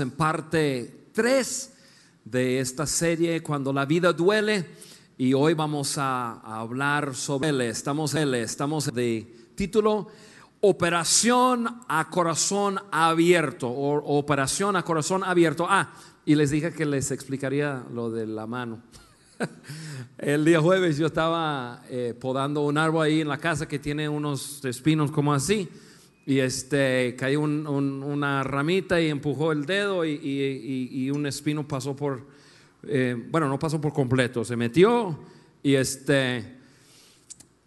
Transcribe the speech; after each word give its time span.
En 0.00 0.10
parte 0.10 1.08
3 1.12 1.72
de 2.24 2.60
esta 2.60 2.86
serie, 2.86 3.42
Cuando 3.42 3.72
la 3.72 3.86
vida 3.86 4.12
duele, 4.12 4.66
y 5.16 5.32
hoy 5.32 5.54
vamos 5.54 5.96
a, 5.96 6.32
hablar 6.40 7.14
sobre 7.14 7.48
él. 7.50 7.60
Estamos, 7.62 8.14
él, 8.14 8.34
estamos 8.34 8.92
de 8.92 9.32
título 9.54 10.08
Operación 10.60 11.82
a 11.88 12.10
corazón 12.10 12.78
abierto, 12.90 13.68
o 13.68 14.18
Operación 14.18 14.76
a 14.76 14.82
corazón 14.82 15.24
abierto. 15.24 15.66
Ah, 15.68 15.92
y 16.24 16.34
les 16.34 16.50
dije 16.50 16.72
que 16.72 16.84
les 16.84 17.10
explicaría 17.10 17.84
lo 17.94 18.10
de 18.10 18.26
la 18.26 18.46
mano. 18.46 18.82
El 20.18 20.44
día 20.44 20.60
jueves 20.60 20.98
yo 20.98 21.06
estaba 21.06 21.84
eh, 21.88 22.14
podando 22.20 22.62
un 22.62 22.76
árbol 22.76 23.06
ahí 23.06 23.20
en 23.20 23.28
la 23.28 23.38
casa 23.38 23.66
que 23.66 23.78
tiene 23.78 24.08
unos 24.08 24.64
espinos 24.64 25.10
como 25.10 25.32
así 25.32 25.68
y 26.28 26.40
este 26.40 27.14
cayó 27.16 27.40
una 27.40 28.42
ramita 28.42 29.00
y 29.00 29.08
empujó 29.08 29.52
el 29.52 29.64
dedo 29.64 30.04
y, 30.04 31.08
un 31.14 31.24
espino 31.24 31.66
pasó 31.66 31.94
por, 31.94 32.26
eh, 32.82 33.16
bueno, 33.30 33.48
no 33.48 33.60
pasó 33.60 33.80
por 33.80 33.92
completo, 33.92 34.44
se 34.44 34.56
metió 34.56 35.16
y 35.62 35.76
este, 35.76 36.56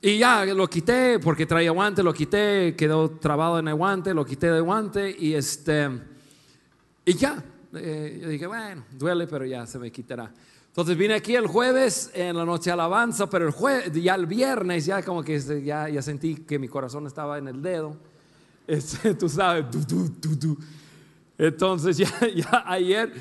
y 0.02 0.18
ya 0.18 0.46
lo 0.46 0.68
quité 0.70 1.20
porque 1.20 1.46
traía 1.46 1.72
guante, 1.72 2.04
lo 2.04 2.14
quité, 2.14 2.76
quedó 2.78 3.12
trabado 3.12 3.60
en 3.60 3.70
el 3.70 3.76
guante, 3.76 4.14
lo 4.14 4.26
quité 4.26 4.52
del 4.52 4.64
guante 4.64 5.16
y 5.18 5.36
este, 5.36 5.90
y 7.06 7.14
ya, 7.14 7.42
eh, 7.73 8.20
yo 8.22 8.28
dije, 8.28 8.46
bueno, 8.46 8.84
duele, 8.92 9.26
pero 9.26 9.46
ya 9.46 9.66
se 9.66 9.80
me 9.80 9.90
quitará. 9.90 10.34
Entonces 10.68 10.98
vine 10.98 11.14
aquí 11.14 11.34
el 11.34 11.48
jueves 11.48 12.12
en 12.14 12.36
la 12.36 12.44
noche 12.44 12.72
alabanza, 12.72 13.30
pero 13.30 13.48
el 13.48 13.52
jueves, 13.52 13.94
ya 13.94 14.16
el 14.16 14.26
viernes 14.26 14.86
ya 14.86 15.02
como 15.02 15.23
que 15.23 15.39
ya 15.64 16.02
sentí 16.02 16.36
que 16.36 16.60
mi 16.60 16.67
corazón 16.67 17.08
estaba 17.08 17.38
en 17.38 17.48
el 17.48 17.62
dedo 17.62 18.08
este, 18.70 19.14
tú 19.16 19.28
sabes, 19.28 19.66
entonces 21.38 21.98
ya, 21.98 22.10
ya, 22.34 22.64
ayer 22.66 23.12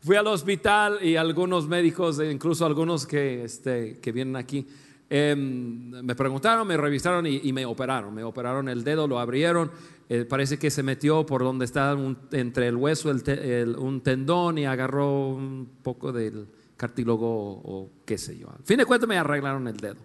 fui 0.00 0.16
al 0.16 0.26
hospital 0.26 0.98
y 1.02 1.16
algunos 1.16 1.66
médicos, 1.66 2.20
incluso 2.20 2.64
algunos 2.66 3.06
que, 3.06 3.44
este, 3.44 3.98
que 4.00 4.12
vienen 4.12 4.36
aquí, 4.36 4.66
em, 5.10 5.90
me 6.02 6.14
preguntaron, 6.14 6.66
me 6.66 6.76
revisaron 6.76 7.26
y, 7.26 7.52
me 7.52 7.64
operaron. 7.66 8.14
Me 8.14 8.24
operaron 8.24 8.68
el 8.68 8.84
dedo, 8.84 9.08
lo 9.08 9.18
abrieron. 9.18 9.70
Eh, 10.08 10.24
parece 10.24 10.58
que 10.58 10.70
se 10.70 10.82
metió 10.82 11.26
por 11.26 11.42
donde 11.42 11.64
está 11.64 11.96
entre 12.32 12.68
el 12.68 12.76
hueso, 12.76 13.10
el 13.10 13.76
un 13.78 14.00
tendón 14.00 14.58
y 14.58 14.64
agarró 14.64 15.28
un 15.28 15.68
poco 15.82 16.12
del 16.12 16.46
cartílago 16.76 17.60
o, 17.64 17.90
qué 18.06 18.16
sé 18.16 18.38
yo. 18.38 18.48
Al 18.50 18.64
fin 18.64 18.78
de 18.78 18.86
cuentas 18.86 19.08
me 19.08 19.18
arreglaron 19.18 19.66
el 19.68 19.76
dedo 19.76 20.00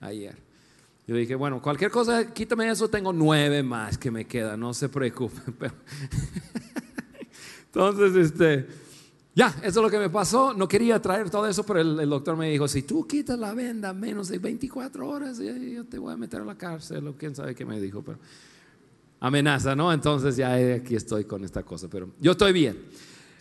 ayer. 0.00 0.36
Yo 1.06 1.16
dije, 1.16 1.34
bueno, 1.34 1.60
cualquier 1.60 1.90
cosa, 1.90 2.32
quítame 2.32 2.70
eso, 2.70 2.88
tengo 2.88 3.12
nueve 3.12 3.62
más 3.62 3.98
que 3.98 4.10
me 4.10 4.24
quedan, 4.24 4.60
no 4.60 4.72
se 4.72 4.88
preocupen. 4.88 5.52
Entonces, 7.66 8.14
este, 8.14 8.66
ya, 9.34 9.48
eso 9.62 9.80
es 9.80 9.82
lo 9.82 9.90
que 9.90 9.98
me 9.98 10.10
pasó. 10.10 10.54
No 10.54 10.68
quería 10.68 11.02
traer 11.02 11.28
todo 11.28 11.48
eso, 11.48 11.64
pero 11.64 11.80
el, 11.80 12.08
doctor 12.08 12.36
me 12.36 12.50
dijo, 12.50 12.68
si 12.68 12.82
tú 12.82 13.06
quitas 13.06 13.36
la 13.36 13.52
venda 13.52 13.92
menos 13.92 14.28
de 14.28 14.38
24 14.38 15.08
horas, 15.08 15.38
yo 15.38 15.84
te 15.86 15.98
voy 15.98 16.12
a 16.12 16.16
meter 16.16 16.42
a 16.42 16.44
la 16.44 16.56
cárcel, 16.56 17.08
o 17.08 17.16
quién 17.16 17.34
sabe 17.34 17.54
qué 17.54 17.64
me 17.64 17.80
dijo, 17.80 18.02
pero 18.02 18.18
amenaza, 19.18 19.74
¿no? 19.74 19.92
Entonces 19.92 20.36
ya 20.36 20.54
aquí 20.54 20.94
estoy 20.94 21.24
con 21.24 21.44
esta 21.44 21.64
cosa, 21.64 21.88
pero 21.88 22.10
yo 22.20 22.32
estoy 22.32 22.52
bien. 22.52 22.78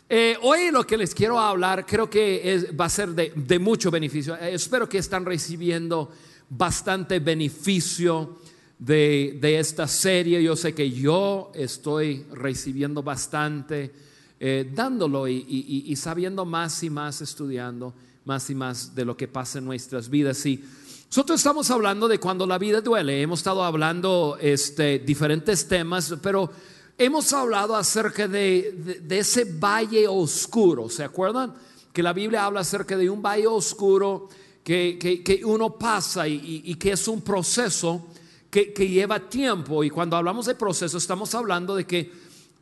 Eh, 0.10 0.36
hoy 0.42 0.72
lo 0.72 0.86
que 0.86 0.98
les 0.98 1.14
quiero 1.14 1.40
hablar 1.40 1.86
creo 1.86 2.10
que 2.10 2.70
va 2.80 2.86
a 2.86 2.90
ser 2.90 3.10
de, 3.10 3.32
de 3.36 3.60
mucho 3.60 3.92
beneficio. 3.92 4.36
Eh, 4.36 4.56
espero 4.56 4.90
que 4.90 4.98
están 4.98 5.26
recibiendo 5.26 6.12
bastante 6.52 7.20
beneficio 7.20 8.38
de, 8.78 9.40
esta 9.60 9.88
serie. 9.88 10.44
Yo 10.44 10.56
sé 10.56 10.74
que 10.74 10.92
yo 10.92 11.52
estoy 11.56 12.26
recibiendo 12.34 13.02
bastante, 13.02 13.92
eh, 14.40 14.70
dándolo 14.74 15.28
y, 15.28 15.96
sabiendo 15.96 16.46
más 16.46 16.84
y 16.84 16.90
más, 16.90 17.22
estudiando 17.22 17.94
más 18.26 18.50
y 18.50 18.56
más 18.56 18.94
de 18.94 19.06
lo 19.06 19.16
que 19.16 19.28
pasa 19.28 19.60
en 19.60 19.66
nuestras 19.66 20.10
vidas. 20.10 20.46
Y 20.46 20.64
nosotros 21.08 21.40
estamos 21.40 21.72
hablando 21.72 22.08
de 22.08 22.20
cuando 22.20 22.46
la 22.46 22.58
vida 22.58 22.82
duele. 22.82 23.22
Hemos 23.22 23.40
estado 23.40 23.64
hablando 23.64 24.38
este, 24.40 25.00
diferentes 25.00 25.68
temas, 25.68 26.14
pero 26.22 26.52
hemos 26.98 27.32
hablado 27.34 27.76
acerca 27.76 28.28
de, 28.28 29.00
de 29.02 29.20
ese 29.20 29.46
valle 29.46 30.08
oscuro. 30.08 30.90
¿Se 30.90 31.04
acuerdan? 31.04 31.54
Que 31.94 32.04
la 32.04 32.14
Biblia 32.14 32.46
habla 32.46 32.62
acerca 32.62 32.98
de 32.98 33.10
un 33.10 33.22
valle 33.22 33.48
oscuro 33.48 34.30
que, 34.64 35.42
uno 35.44 35.78
pasa 35.78 36.28
y, 36.28 36.76
que 36.76 36.92
es 36.92 37.08
un 37.08 37.22
proceso 37.22 38.08
que, 38.50 38.74
lleva 38.88 39.20
tiempo. 39.20 39.84
Y 39.84 39.90
cuando 39.90 40.16
hablamos 40.16 40.46
de 40.46 40.56
proceso 40.56 40.98
estamos 40.98 41.34
hablando 41.36 41.76
de 41.76 41.86
que 41.86 42.12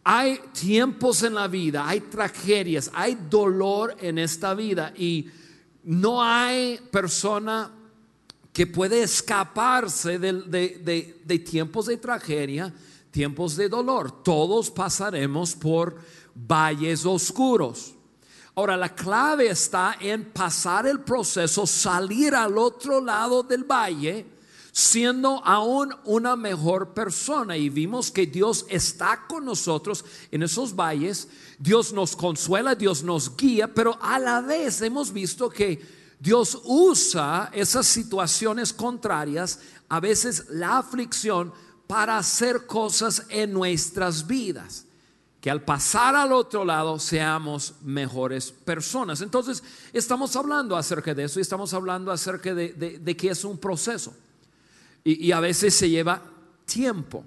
hay 0.04 0.40
tiempos 0.54 1.24
en 1.24 1.36
la 1.36 1.48
vida, 1.48 1.88
hay 1.88 2.02
tragedias, 2.02 2.90
hay 2.94 3.18
dolor 3.30 3.96
en 4.00 4.18
esta 4.18 4.54
vida 4.54 4.94
y 4.98 5.28
no 5.84 6.24
hay 6.24 6.80
persona 6.92 7.72
que 8.54 8.66
puede 8.66 9.04
escaparse 9.04 10.20
de, 10.20 11.14
de 11.24 11.40
tiempos 11.40 11.88
de 11.88 11.98
tragedia, 11.98 12.74
tiempos 13.12 13.56
de 13.56 13.70
dolor. 13.70 14.24
Todos 14.24 14.72
pasaremos 14.72 15.54
por 15.56 15.98
valles 16.34 17.06
oscuros. 17.06 17.94
Ahora, 18.60 18.76
la 18.76 18.94
clave 18.94 19.50
está 19.50 19.96
en 20.02 20.34
pasar 20.34 20.86
el 20.86 21.00
proceso, 21.00 21.66
salir 21.66 22.36
al 22.36 22.58
otro 22.58 23.00
lado 23.00 23.42
del 23.42 23.64
valle, 23.64 24.26
siendo 24.74 25.42
aún 25.46 25.96
una 26.04 26.36
mejor 26.36 26.94
persona. 26.94 27.56
Y 27.56 27.70
vimos 27.70 28.12
que 28.12 28.26
Dios 28.26 28.66
está 28.68 29.26
con 29.30 29.46
nosotros 29.46 30.04
en 30.30 30.44
esos 30.44 30.76
valles, 30.76 31.30
Dios 31.58 31.94
nos 31.94 32.18
consuela, 32.18 32.76
Dios 32.76 33.02
nos 33.02 33.38
guía, 33.38 33.74
pero 33.74 33.98
a 34.02 34.20
la 34.20 34.42
vez 34.42 34.82
hemos 34.82 35.14
visto 35.14 35.50
que 35.50 35.82
Dios 36.20 36.60
usa 36.66 37.52
esas 37.54 37.88
situaciones 37.88 38.74
contrarias, 38.74 39.62
a 39.88 40.02
veces 40.02 40.48
la 40.50 40.80
aflicción, 40.80 41.54
para 41.88 42.18
hacer 42.18 42.66
cosas 42.66 43.24
en 43.30 43.54
nuestras 43.54 44.28
vidas 44.28 44.84
que 45.42 45.50
al 45.50 45.62
pasar 45.62 46.16
al 46.16 46.34
otro 46.34 46.66
lado 46.66 47.00
seamos 47.00 47.76
mejores 47.82 48.52
personas. 48.52 49.22
Entonces, 49.22 49.64
estamos 49.94 50.36
hablando 50.36 50.76
acerca 50.76 51.14
de 51.14 51.24
eso 51.24 51.40
y 51.40 51.42
estamos 51.42 51.74
hablando 51.74 52.12
acerca 52.12 52.54
de, 52.54 53.18
que 53.18 53.30
es 53.30 53.44
un 53.46 53.58
proceso 53.58 54.14
y, 55.04 55.32
a 55.32 55.40
veces 55.40 55.74
se 55.74 55.90
lleva 55.90 56.22
tiempo. 56.66 57.24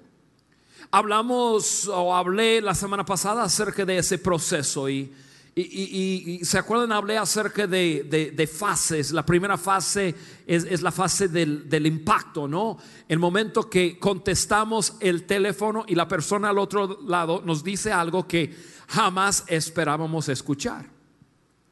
Hablamos 0.91 1.87
o 1.87 2.15
hablé 2.15 2.61
la 2.61 2.75
semana 2.75 3.03
pasada 3.03 3.43
acerca 3.43 3.83
de 3.83 3.97
ese 3.97 4.19
proceso 4.19 4.87
y 4.87 5.11
y, 5.55 6.39
se 6.43 6.57
acuerdan, 6.57 6.91
hablé 6.91 7.17
acerca 7.17 7.67
de, 7.67 8.49
fases. 8.51 9.11
La 9.11 9.25
primera 9.25 9.57
fase 9.57 10.15
es, 10.47 10.81
la 10.81 10.91
fase 10.91 11.27
del, 11.27 11.85
impacto, 11.85 12.47
¿no? 12.47 12.77
El 13.07 13.19
momento 13.19 13.69
que 13.69 13.99
contestamos 13.99 14.95
el 14.99 15.25
teléfono 15.25 15.85
y 15.87 15.93
la 15.93 16.07
persona 16.07 16.49
al 16.49 16.57
otro 16.57 16.99
lado 17.03 17.43
nos 17.45 17.63
dice 17.63 17.91
algo 17.91 18.27
que 18.27 18.55
jamás 18.87 19.43
esperábamos 19.47 20.27
escuchar. 20.29 20.89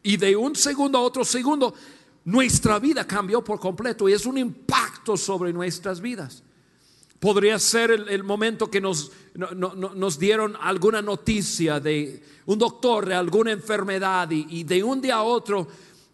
Y 0.03 0.17
de 0.17 0.35
un 0.35 0.55
segundo 0.55 0.99
a 0.99 1.01
otro 1.01 1.25
segundo, 1.25 1.73
nuestra 2.25 2.77
vida 2.77 3.05
cambió 3.07 3.43
por 3.43 3.59
completo 3.59 4.07
y 4.07 4.13
es 4.13 4.27
un 4.27 4.37
impacto 4.37 5.17
sobre 5.17 5.51
nuestras 5.51 6.01
vidas. 6.01 6.43
Podría 7.21 7.59
ser 7.59 7.91
el, 7.91 8.23
momento 8.23 8.71
que 8.71 8.81
nos, 8.81 9.11
nos 9.35 10.17
dieron 10.17 10.57
alguna 10.59 11.03
noticia 11.03 11.79
de 11.79 12.19
un 12.47 12.57
doctor 12.57 13.05
de 13.05 13.13
alguna 13.13 13.51
enfermedad 13.51 14.27
y, 14.31 14.63
de 14.63 14.83
un 14.83 14.99
día 14.99 15.17
a 15.17 15.21
otro, 15.21 15.67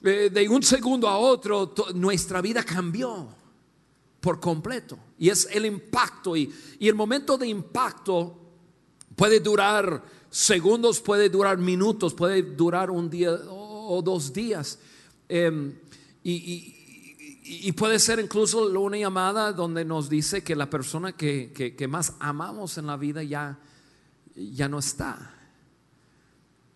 eh, 0.04 0.30
de 0.30 0.50
un 0.50 0.62
segundo 0.62 1.08
a 1.08 1.18
otro, 1.18 1.74
nuestra 1.96 2.42
vida 2.42 2.62
cambió 2.62 3.30
por 4.20 4.42
completo. 4.42 5.00
Y 5.18 5.30
es 5.30 5.48
el 5.50 5.66
impacto. 5.66 6.36
Y, 6.36 6.54
el 6.82 6.96
momento 6.96 7.38
de 7.38 7.48
impacto 7.48 8.38
puede 9.16 9.40
durar 9.40 10.04
segundos, 10.30 11.00
puede 11.00 11.30
durar 11.30 11.58
minutos, 11.58 12.14
puede 12.14 12.42
durar 12.42 12.92
un 12.92 13.10
día 13.10 13.32
o, 13.48 14.02
dos 14.04 14.34
días. 14.34 14.78
Em, 15.30 15.74
y, 16.22 16.34
y 16.34 16.78
puede 17.74 18.00
ser 18.00 18.20
incluso 18.20 18.68
una 18.80 18.98
llamada 18.98 19.54
donde 19.54 19.86
nos 19.86 20.10
dice 20.10 20.44
que 20.44 20.56
la 20.56 20.70
persona 20.70 21.14
que, 21.14 21.88
más 21.90 22.14
amamos 22.20 22.78
en 22.78 22.88
la 22.88 22.98
vida 22.98 23.24
ya, 23.24 23.58
ya 24.36 24.68
no 24.68 24.80
está. 24.80 25.34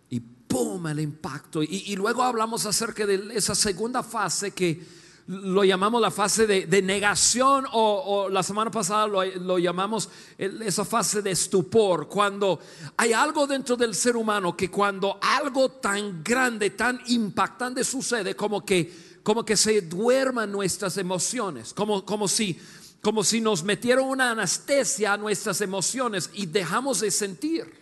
Y 0.09 0.19
¡pum! 0.19 0.87
el 0.87 0.99
impacto. 0.99 1.61
Y, 1.63 1.95
luego 1.95 2.23
hablamos 2.23 2.65
acerca 2.65 3.05
de 3.05 3.35
esa 3.35 3.55
segunda 3.55 4.01
fase 4.03 4.51
que 4.51 5.01
lo 5.27 5.63
llamamos 5.63 6.01
la 6.01 6.11
fase 6.11 6.47
de, 6.47 6.81
negación 6.81 7.65
o, 7.73 8.29
la 8.29 8.43
semana 8.43 8.71
pasada 8.71 9.07
lo, 9.07 9.23
lo, 9.23 9.59
llamamos 9.59 10.09
esa 10.37 10.85
fase 10.85 11.21
de 11.21 11.31
estupor, 11.31 12.07
cuando 12.07 12.59
hay 12.97 13.13
algo 13.13 13.45
dentro 13.45 13.75
del 13.75 13.93
ser 13.93 14.15
humano 14.15 14.55
que 14.55 14.69
cuando 14.71 15.19
algo 15.21 15.69
tan 15.71 16.23
grande, 16.23 16.71
tan 16.71 16.99
impactante 17.07 17.83
sucede, 17.83 18.35
como 18.35 18.65
que 18.65 19.10
como 19.23 19.45
que 19.45 19.57
se 19.57 19.81
duerman 19.81 20.51
nuestras 20.51 20.97
emociones, 20.97 21.73
como, 21.73 22.05
como, 22.05 22.27
si, 22.27 22.59
como 23.01 23.23
si 23.23 23.41
nos 23.41 23.63
metieron 23.63 24.07
una 24.07 24.31
anestesia 24.31 25.13
a 25.13 25.17
nuestras 25.17 25.61
emociones 25.61 26.29
y 26.33 26.45
dejamos 26.45 27.01
de 27.01 27.11
sentir. 27.11 27.81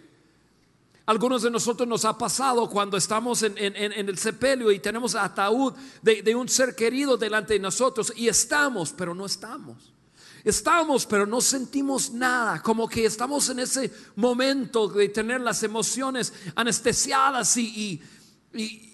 Algunos 1.05 1.41
de 1.41 1.49
nosotros 1.49 1.87
nos 1.89 2.05
ha 2.05 2.17
pasado 2.17 2.69
cuando 2.69 2.95
estamos 2.95 3.41
en, 3.41 3.55
el 3.57 4.17
sepelio 4.17 4.71
y 4.71 4.79
tenemos 4.79 5.15
ataúd 5.15 5.73
de, 6.03 6.21
de 6.21 6.35
un 6.35 6.47
ser 6.47 6.75
querido 6.75 7.17
delante 7.17 7.53
de 7.53 7.59
nosotros 7.59 8.13
y 8.15 8.27
estamos, 8.27 8.93
pero 8.95 9.15
no 9.15 9.25
estamos. 9.25 9.93
Estamos, 10.43 11.05
pero 11.05 11.25
no 11.25 11.41
sentimos 11.41 12.11
nada, 12.11 12.61
como 12.61 12.87
que 12.87 13.05
estamos 13.05 13.49
en 13.49 13.59
ese 13.59 13.91
momento 14.15 14.87
de 14.87 15.09
tener 15.09 15.41
las 15.41 15.63
emociones 15.63 16.31
anestesiadas 16.55 17.57
y, 17.57 18.01
y, 18.53 18.88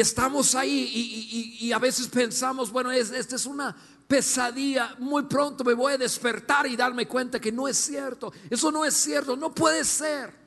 estamos 0.00 0.54
ahí 0.54 1.58
y, 1.60 1.72
a 1.72 1.78
veces 1.78 2.08
pensamos, 2.08 2.70
bueno, 2.70 2.90
es, 2.90 3.10
esta 3.10 3.36
es 3.36 3.46
una 3.46 3.76
pesadilla, 4.06 4.96
muy 4.98 5.24
pronto 5.24 5.64
me 5.64 5.74
voy 5.74 5.94
a 5.94 5.98
despertar 5.98 6.66
y 6.66 6.76
darme 6.76 7.06
cuenta 7.06 7.40
que 7.40 7.50
no 7.50 7.66
es 7.66 7.76
cierto, 7.76 8.32
eso 8.50 8.70
no 8.70 8.84
es 8.84 8.94
cierto, 8.94 9.36
no 9.36 9.54
puede 9.54 9.84
ser. 9.84 10.44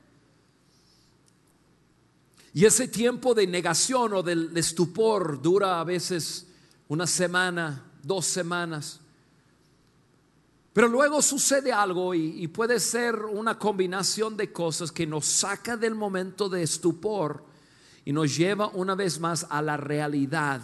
Y 2.53 2.65
ese 2.65 2.87
tiempo 2.87 3.35
de 3.35 3.45
negación 3.45 4.13
o 4.13 4.23
del 4.23 4.55
estupor 4.57 5.41
dura 5.41 5.79
a 5.79 5.83
veces 5.83 6.47
una 6.87 7.05
semana, 7.05 7.91
dos 8.01 8.25
semanas. 8.25 8.99
Pero 10.73 10.87
luego 10.87 11.21
sucede 11.21 11.71
algo 11.71 12.13
y, 12.13 12.47
puede 12.49 12.79
ser 12.79 13.15
una 13.15 13.57
combinación 13.57 14.37
de 14.37 14.51
cosas 14.51 14.91
que 14.91 15.07
nos 15.07 15.25
saca 15.25 15.75
del 15.75 15.95
momento 15.95 16.49
de 16.49 16.63
estupor 16.63 17.43
y 18.07 18.13
nos 18.13 18.37
lleva 18.37 18.69
una 18.69 18.95
vez 18.95 19.19
más 19.19 19.45
a 19.49 19.61
la 19.61 19.75
realidad. 19.75 20.61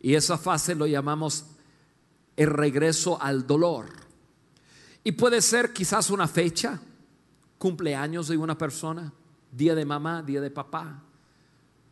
Y 0.00 0.16
esa 0.16 0.36
fase 0.36 0.74
lo 0.74 0.84
llamamos 0.84 1.44
el 2.34 2.50
regreso 2.50 3.22
al 3.22 3.46
dolor. 3.46 3.86
Y 5.04 5.12
puede 5.12 5.40
ser 5.40 5.72
quizás 5.72 6.10
una 6.10 6.26
fecha, 6.26 6.80
cumpleaños 7.56 8.26
de 8.26 8.36
una 8.36 8.58
persona, 8.58 9.12
día 9.52 9.76
de 9.76 9.84
mamá, 9.84 10.24
día 10.24 10.40
de 10.40 10.50
papá. 10.50 11.04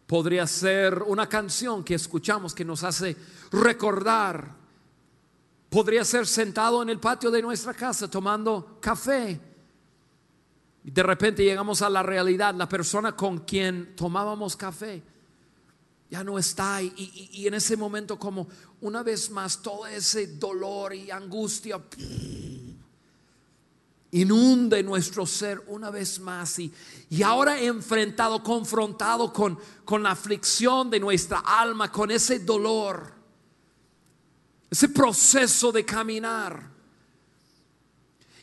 Podría 0.09 0.45
ser 0.49 1.05
una 1.07 1.29
canción 1.29 1.85
que 1.85 1.95
escuchamos 1.95 2.53
que 2.53 2.65
nos 2.65 2.83
hace 2.83 3.17
recordar 3.53 4.57
Podría 5.71 6.05
ser 6.05 6.27
sentado 6.27 6.83
en 6.83 6.91
el 6.91 6.99
patio 6.99 7.31
de 7.31 7.41
nuestra 7.41 7.73
casa 7.73 8.11
tomando 8.11 8.77
café. 8.79 9.41
Y 10.85 10.91
de 10.91 11.03
repente 11.03 11.45
llegamos 11.45 11.83
a 11.83 11.91
la 11.91 12.03
realidad, 12.03 12.55
la 12.55 12.69
persona 12.69 13.17
con 13.17 13.39
quien 13.39 13.95
tomábamos 13.95 14.57
café 14.57 15.03
ya 16.11 16.23
no 16.23 16.39
está. 16.39 16.83
Y, 16.83 17.47
en 17.47 17.55
ese 17.55 17.77
momento 17.77 18.19
como 18.19 18.47
una 18.83 19.03
vez 19.03 19.31
más 19.31 19.63
todo 19.63 19.87
ese 19.87 20.37
dolor 20.37 20.95
y 20.95 21.11
angustia 21.11 21.81
inunde 24.11 24.83
nuestro 24.83 25.25
ser 25.25 25.63
una 25.69 25.91
vez 25.91 26.21
más. 26.21 26.59
Y, 26.59 26.73
y 27.09 27.23
ahora 27.23 27.59
enfrentado, 27.59 28.43
confrontado 28.43 29.33
con, 29.33 29.59
con 29.85 30.03
la 30.03 30.11
aflicción 30.11 30.91
de 30.91 31.01
nuestra 31.01 31.39
alma, 31.39 31.91
con 31.91 32.11
ese 32.11 32.41
dolor 32.41 33.23
ese 34.73 34.89
proceso 34.89 35.71
de 35.71 35.85
caminar. 35.85 36.72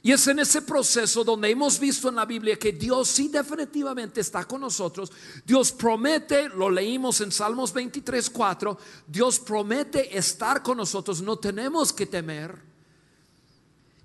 Y 0.01 0.13
es 0.13 0.25
en 0.27 0.39
ese 0.39 0.61
proceso 0.61 1.25
donde 1.25 1.49
hemos 1.49 1.77
visto 1.77 2.07
en 2.07 2.15
la 2.15 2.25
Biblia 2.25 2.57
que 2.57 2.71
Dios 2.71 3.09
sí 3.09 3.27
definitivamente 3.27 4.21
está 4.21 4.45
con 4.45 4.61
nosotros. 4.61 5.11
Dios 5.45 5.73
promete, 5.73 6.47
lo 6.47 6.69
leímos 6.69 7.19
en 7.19 7.31
Salmos 7.31 7.73
23, 7.73 8.29
4, 8.29 8.77
Dios 9.05 9.39
promete 9.39 10.17
estar 10.17 10.63
con 10.63 10.77
nosotros, 10.77 11.21
no 11.21 11.37
tenemos 11.37 11.91
que 11.91 12.05
temer. 12.05 12.57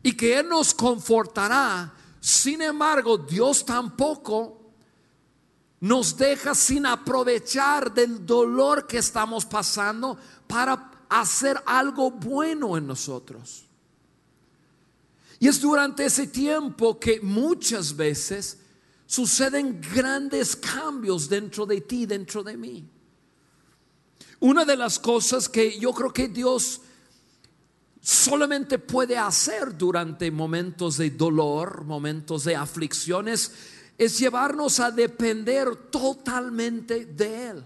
Y 0.03 0.17
que 0.17 0.39
Él 0.39 0.49
nos 0.49 0.75
confortará. 0.75 1.95
Sin 2.21 2.61
embargo, 2.61 3.17
Dios 3.17 3.65
tampoco 3.65 4.61
nos 5.81 6.17
deja 6.17 6.55
sin 6.55 6.87
aprovechar 6.87 7.95
del 7.95 8.27
dolor 8.27 8.87
que 8.87 8.99
estamos 8.99 9.45
pasando 9.45 10.19
para 10.47 10.91
hacer 11.09 11.63
algo 11.67 12.11
bueno 12.11 12.77
en 12.77 12.87
nosotros. 12.87 13.65
Y 15.39 15.49
es 15.49 15.61
durante 15.61 16.05
ese 16.07 16.27
tiempo 16.27 16.99
que 16.99 17.21
muchas 17.21 17.95
veces 17.97 18.59
suceden 19.07 19.81
grandes 19.81 20.57
cambios 20.57 21.29
dentro 21.29 21.67
de 21.67 21.81
ti, 21.81 22.07
dentro 22.07 22.43
de 22.43 22.57
mí. 22.57 22.89
Una 24.41 24.65
de 24.65 24.77
las 24.77 24.99
cosas 24.99 25.49
que 25.49 25.79
yo 25.79 25.93
creo 25.93 26.13
que 26.13 26.29
Dios 26.29 26.81
solamente 28.01 28.79
puede 28.79 29.17
hacer 29.17 29.77
durante 29.77 30.31
momentos 30.31 30.99
de 30.99 31.11
dolor, 31.11 31.85
momentos 31.85 32.45
de 32.45 32.55
aflicciones, 32.55 33.53
es 33.97 34.19
llevarnos 34.19 34.81
a 34.81 34.91
depender 34.91 35.75
totalmente 35.91 37.07
de 37.07 37.49
Él. 37.49 37.65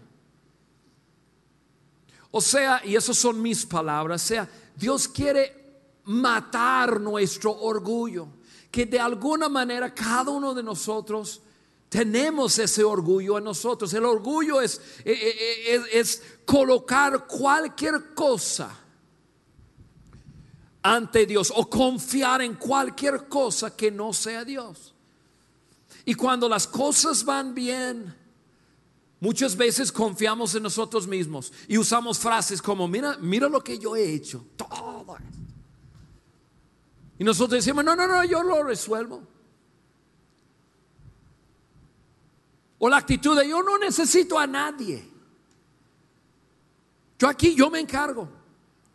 O 2.31 2.41
sea, 2.41 2.83
y 2.85 2.95
esas 2.95 3.17
son 3.17 3.41
mis 3.41 3.65
palabras, 3.65 4.23
o 4.23 4.27
sea, 4.29 4.49
Dios 4.77 5.09
quiere 5.09 5.58
matar 6.09 7.01
nuestro 7.01 7.53
orgullo, 7.53 8.29
que 8.71 8.87
de 8.87 8.99
alguna 8.99 9.49
manera 9.49 9.95
cada 9.95 10.31
uno 10.31 10.55
de 10.55 10.63
nosotros 10.63 11.41
tenemos 11.89 12.59
ese 12.59 12.85
orgullo 12.85 13.39
en 13.39 13.45
nosotros. 13.45 13.93
El 13.95 14.05
orgullo 14.05 14.61
es, 14.61 14.79
eh, 15.05 15.13
eh, 15.13 15.37
eh, 15.39 15.75
es, 15.75 15.83
es 15.93 16.23
colocar 16.45 17.27
cualquier 17.27 18.15
cosa 18.15 18.71
ante 20.83 21.27
Dios 21.27 21.53
o 21.55 21.69
confiar 21.69 22.43
en 22.43 22.55
cualquier 22.55 23.29
cosa 23.29 23.75
que 23.77 23.91
no 23.91 24.13
sea 24.13 24.45
Dios. 24.45 24.95
Y 26.05 26.15
cuando 26.15 26.49
las 26.49 26.67
cosas 26.67 27.25
van 27.25 27.55
bien, 27.55 28.15
Muchas 29.21 29.57
veces 29.57 29.91
confiamos 29.91 30.55
en 30.55 30.63
nosotros 30.63 31.07
mismos 31.07 31.53
y 31.67 31.77
usamos 31.77 32.19
frases 32.19 32.63
como, 32.63 32.87
mira, 32.87 33.19
mira 33.21 33.49
lo 33.49 33.63
que 33.65 33.77
yo 33.77 33.97
he 33.97 34.15
hecho. 34.15 34.45
Todo. 34.57 35.17
Y 37.19 37.25
nosotros 37.25 37.65
decimos, 37.65 37.85
no, 37.85 37.97
no, 37.97 38.07
no, 38.07 38.25
yo 38.25 38.43
lo 38.43 38.63
resuelvo. 38.63 39.23
O 42.79 42.89
la 42.89 42.99
actitud 42.99 43.37
de 43.37 43.49
yo 43.49 43.63
no 43.63 43.77
necesito 43.79 44.39
a 44.39 44.47
nadie. 44.47 45.09
Yo 47.19 47.29
aquí, 47.29 47.55
yo 47.55 47.71
me 47.71 47.81
encargo. 47.81 48.29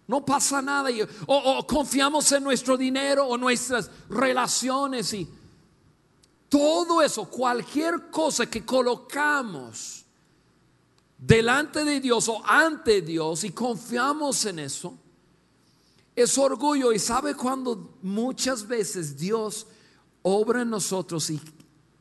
No 0.07 0.25
pasa 0.25 0.61
nada. 0.61 0.89
O, 1.27 1.35
o 1.35 1.67
confiamos 1.67 2.31
en 2.31 2.43
nuestro 2.43 2.77
dinero 2.77 3.27
o 3.27 3.37
nuestras 3.37 3.91
relaciones 4.09 5.13
y 5.13 5.27
todo 6.47 7.01
eso, 7.01 7.25
cualquier 7.25 8.11
cosa 8.11 8.45
que 8.45 8.63
colocamos 8.63 10.05
delante 11.17 11.83
de 11.83 11.99
Dios 11.99 12.29
o 12.29 12.45
ante 12.45 13.01
Dios 13.01 13.43
y 13.43 13.49
confiamos 13.49 14.45
en 14.45 14.59
eso, 14.59 14.95
es 16.15 16.37
orgullo. 16.37 16.91
Y 16.93 16.99
sabe 16.99 17.35
cuando 17.35 17.97
muchas 18.01 18.67
veces 18.67 19.17
Dios 19.17 19.67
obra 20.21 20.61
en 20.61 20.69
nosotros 20.69 21.29
y, 21.29 21.39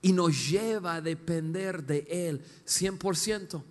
y 0.02 0.12
nos 0.12 0.50
lleva 0.50 0.96
a 0.96 1.00
depender 1.00 1.84
de 1.84 2.06
Él 2.08 2.42
100%. 2.66 3.62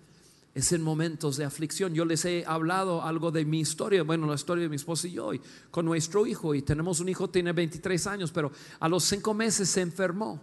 Es 0.54 0.70
en 0.72 0.82
momentos 0.82 1.38
de 1.38 1.46
aflicción. 1.46 1.94
Yo 1.94 2.04
les 2.04 2.24
he 2.26 2.44
hablado 2.46 3.02
algo 3.02 3.30
de 3.30 3.44
mi 3.44 3.60
historia, 3.60 4.02
bueno, 4.02 4.26
la 4.26 4.34
historia 4.34 4.64
de 4.64 4.68
mi 4.68 4.76
esposo 4.76 5.06
y 5.06 5.12
yo, 5.12 5.30
con 5.70 5.86
nuestro 5.86 6.26
hijo. 6.26 6.54
Y 6.54 6.60
tenemos 6.60 7.00
un 7.00 7.08
hijo, 7.08 7.30
tiene 7.30 7.52
23 7.52 8.06
años, 8.06 8.30
pero 8.32 8.52
a 8.78 8.88
los 8.88 9.02
cinco 9.04 9.32
meses 9.32 9.70
se 9.70 9.80
enfermó. 9.80 10.40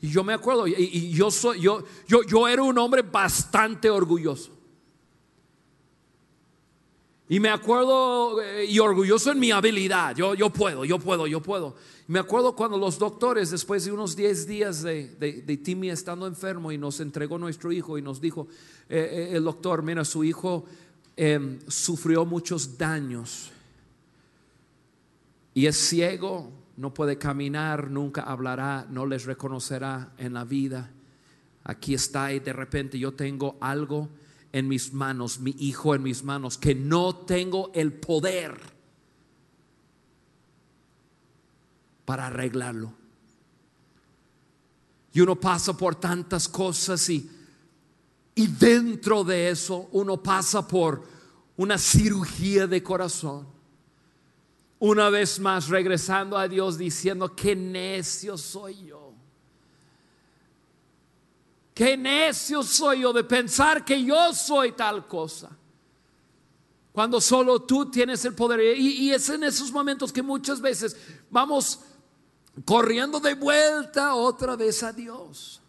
Y 0.00 0.08
yo 0.08 0.24
me 0.24 0.32
acuerdo, 0.32 0.66
y, 0.66 1.10
yo, 1.10 1.30
soy, 1.30 1.60
yo, 1.60 1.84
yo, 2.06 2.22
yo 2.22 2.48
era 2.48 2.62
un 2.62 2.78
hombre 2.78 3.02
bastante 3.02 3.90
orgulloso. 3.90 4.50
Y 7.34 7.40
me 7.40 7.48
acuerdo 7.48 8.40
eh, 8.40 8.64
y 8.66 8.78
orgulloso 8.78 9.32
en 9.32 9.40
mi 9.40 9.50
habilidad. 9.50 10.14
Yo, 10.14 10.36
yo 10.36 10.50
puedo, 10.50 10.84
yo 10.84 11.00
puedo, 11.00 11.26
yo 11.26 11.42
puedo. 11.42 11.74
me 12.06 12.20
acuerdo 12.20 12.54
cuando 12.54 12.78
los 12.78 12.96
doctores, 12.96 13.50
después 13.50 13.84
de 13.84 13.90
unos 13.90 14.14
10 14.14 14.46
días 14.46 14.84
de, 14.84 15.08
de, 15.16 15.56
Timmy 15.56 15.90
estando 15.90 16.28
enfermo 16.28 16.70
y 16.70 16.78
nos 16.78 17.00
entregó 17.00 17.36
nuestro 17.36 17.72
hijo 17.72 17.98
y 17.98 18.02
nos 18.02 18.20
dijo, 18.20 18.46
eh, 18.88 19.30
eh, 19.32 19.36
el 19.36 19.42
doctor, 19.42 19.82
mira, 19.82 20.04
su 20.04 20.22
hijo 20.22 20.64
em, 21.16 21.58
sufrió 21.66 22.24
muchos 22.24 22.78
daños 22.78 23.50
y 25.54 25.66
es 25.66 25.76
ciego, 25.76 26.52
no 26.76 26.94
puede 26.94 27.18
caminar, 27.18 27.90
nunca 27.90 28.22
hablará, 28.22 28.86
no 28.88 29.06
les 29.06 29.24
reconocerá 29.24 30.12
en 30.18 30.34
la 30.34 30.44
vida. 30.44 30.88
Aquí 31.64 31.94
está 31.94 32.32
y 32.32 32.38
de 32.38 32.52
repente 32.52 32.96
yo 32.96 33.14
tengo 33.14 33.56
algo 33.60 34.08
en 34.54 34.68
mis 34.68 34.92
manos, 34.92 35.40
mi 35.40 35.50
hijo 35.58 35.96
en 35.96 36.04
mis 36.04 36.22
manos, 36.22 36.56
que 36.56 36.76
no 36.76 37.12
tengo 37.16 37.72
el 37.74 37.92
poder 37.92 38.56
para 42.04 42.28
arreglarlo. 42.28 42.92
Y 45.12 45.20
uno 45.20 45.34
pasa 45.34 45.76
por 45.76 45.96
tantas 45.96 46.48
cosas 46.48 47.10
y, 47.10 47.28
y 48.36 48.46
dentro 48.46 49.24
de 49.24 49.50
eso 49.50 49.88
uno 49.90 50.22
pasa 50.22 50.68
por 50.68 51.02
una 51.56 51.76
cirugía 51.76 52.68
de 52.68 52.80
corazón 52.80 53.48
una 54.78 55.10
vez 55.10 55.40
más 55.40 55.68
regresando 55.68 56.38
a 56.38 56.46
Dios 56.46 56.78
diciendo, 56.78 57.34
qué 57.34 57.56
necio 57.56 58.38
soy 58.38 58.86
yo. 58.86 59.03
Qué 61.74 61.96
necio 61.96 62.62
soy 62.62 63.00
yo 63.00 63.12
de 63.12 63.24
pensar 63.24 63.84
que 63.84 64.02
yo 64.02 64.32
soy 64.32 64.72
tal 64.72 65.08
cosa. 65.08 65.50
Cuando 66.92 67.20
solo 67.20 67.62
tú 67.62 67.90
tienes 67.90 68.24
el 68.24 68.34
poder. 68.36 68.78
Y, 68.78 69.10
es 69.10 69.28
en 69.28 69.42
esos 69.42 69.72
momentos 69.72 70.12
que 70.12 70.22
muchas 70.22 70.60
veces 70.60 70.96
vamos 71.28 71.80
corriendo 72.64 73.18
de 73.18 73.34
vuelta 73.34 74.14
otra 74.14 74.54
vez 74.54 74.84
a 74.84 74.92
Dios. 74.92 75.60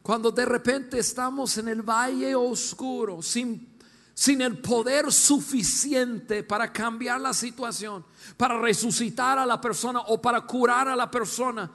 Cuando 0.00 0.30
de 0.30 0.44
repente 0.44 1.00
estamos 1.00 1.58
en 1.58 1.66
el 1.66 1.82
valle 1.82 2.36
oscuro, 2.36 3.20
sin, 3.22 3.76
sin 4.14 4.40
el 4.40 4.58
poder 4.58 5.10
suficiente 5.10 6.44
para 6.44 6.72
cambiar 6.72 7.20
la 7.20 7.34
situación, 7.34 8.04
para 8.36 8.60
resucitar 8.60 9.40
a 9.40 9.46
la 9.46 9.60
persona 9.60 9.98
o 10.06 10.22
para 10.22 10.42
curar 10.42 10.88
a 10.88 10.94
la 10.94 11.10
persona, 11.10 11.68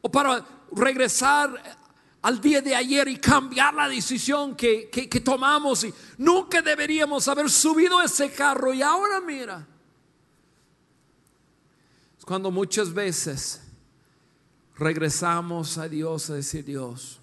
o 0.00 0.08
para 0.08 0.46
regresar 0.70 1.78
al 2.22 2.40
día 2.40 2.60
de 2.60 2.74
ayer 2.74 3.08
y 3.08 3.18
cambiar 3.18 3.74
la 3.74 3.88
decisión 3.88 4.56
que, 4.56 4.90
que, 4.90 5.20
tomamos 5.20 5.84
y 5.84 5.94
nunca 6.18 6.60
deberíamos 6.60 7.28
haber 7.28 7.48
subido 7.48 8.02
ese 8.02 8.32
carro 8.32 8.74
y 8.74 8.82
ahora 8.82 9.20
mira. 9.20 9.66
Es 12.18 12.24
cuando 12.24 12.50
muchas 12.50 12.92
veces 12.92 13.60
regresamos 14.76 15.78
a 15.78 15.88
Dios 15.88 16.28
a 16.30 16.34
decir 16.34 16.64
Dios, 16.64 17.20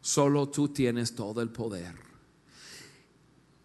solo 0.00 0.48
tú 0.48 0.68
tienes 0.68 1.14
todo 1.14 1.42
el 1.42 1.50
poder. 1.50 1.96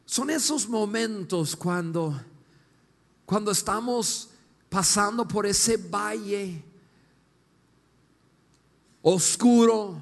Son 0.06 0.30
esos 0.30 0.68
momentos 0.68 1.56
cuando, 1.56 2.20
cuando 3.26 3.52
estamos 3.52 4.30
pasando 4.68 5.28
por 5.28 5.46
ese 5.46 5.78
valle 5.78 6.71
oscuro, 9.02 10.02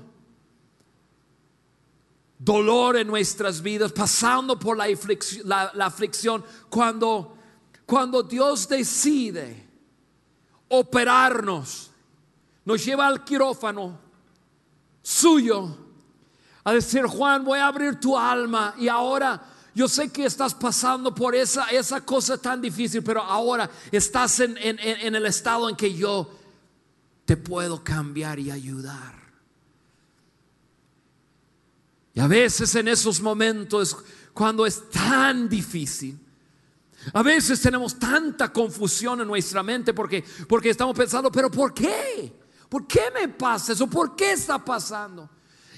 dolor 2.38 2.98
en 2.98 3.08
nuestras 3.08 3.62
vidas, 3.62 3.92
pasando 3.92 4.58
por 4.58 4.78
la 4.78 4.86
aflicción, 4.86 5.48
la, 5.48 5.72
aflicción 5.86 6.44
cuando, 6.70 7.36
cuando 7.86 8.24
Dios 8.24 8.68
decide 8.68 9.68
operarnos, 10.70 11.92
nos 12.66 12.84
lleva 12.86 13.08
al 13.08 13.24
quirófano 13.24 14.00
suyo 15.02 15.76
a 16.64 16.74
decir, 16.74 17.06
Juan, 17.06 17.44
voy 17.44 17.60
a 17.60 17.68
abrir 17.68 18.00
tu 18.00 18.18
alma 18.18 18.76
y 18.78 18.88
ahora 18.88 19.42
yo 19.74 19.88
sé 19.88 20.12
que 20.12 20.26
estás 20.26 20.54
pasando 20.54 21.16
por 21.16 21.34
esa, 21.34 21.70
esa 21.70 22.02
cosa 22.06 22.38
tan 22.38 22.62
difícil, 22.62 23.02
pero 23.02 23.22
ahora 23.22 23.70
estás 23.92 24.40
en, 24.42 24.58
en 24.60 25.16
el 25.16 25.26
estado 25.26 25.70
en 25.70 25.76
que 25.76 25.94
yo 25.94 26.39
te 27.30 27.38
puedo 27.38 27.84
cambiar 27.84 28.40
y 28.40 28.50
ayudar. 28.50 29.14
Y 32.12 32.20
a 32.20 32.26
veces 32.26 32.74
en 32.74 32.88
esos 32.88 33.22
momentos, 33.22 33.96
cuando 34.34 34.66
es 34.66 34.90
tan 34.90 35.48
difícil, 35.48 36.20
a 37.14 37.22
veces 37.22 37.62
tenemos 37.62 38.00
tanta 38.00 38.52
confusión 38.52 39.22
en 39.22 39.28
nuestra 39.28 39.62
mente 39.62 39.94
porque, 39.94 40.24
porque 40.48 40.72
estamos 40.72 40.98
pensando, 40.98 41.32
pero 41.32 41.52
¿por 41.52 41.72
qué? 41.72 42.34
¿Por 42.68 42.88
qué 42.88 43.12
me 43.14 43.28
pasa 43.28 43.74
eso? 43.74 43.86
¿Por 43.86 44.16
qué 44.16 44.32
está 44.32 44.66
pasando? 44.66 45.30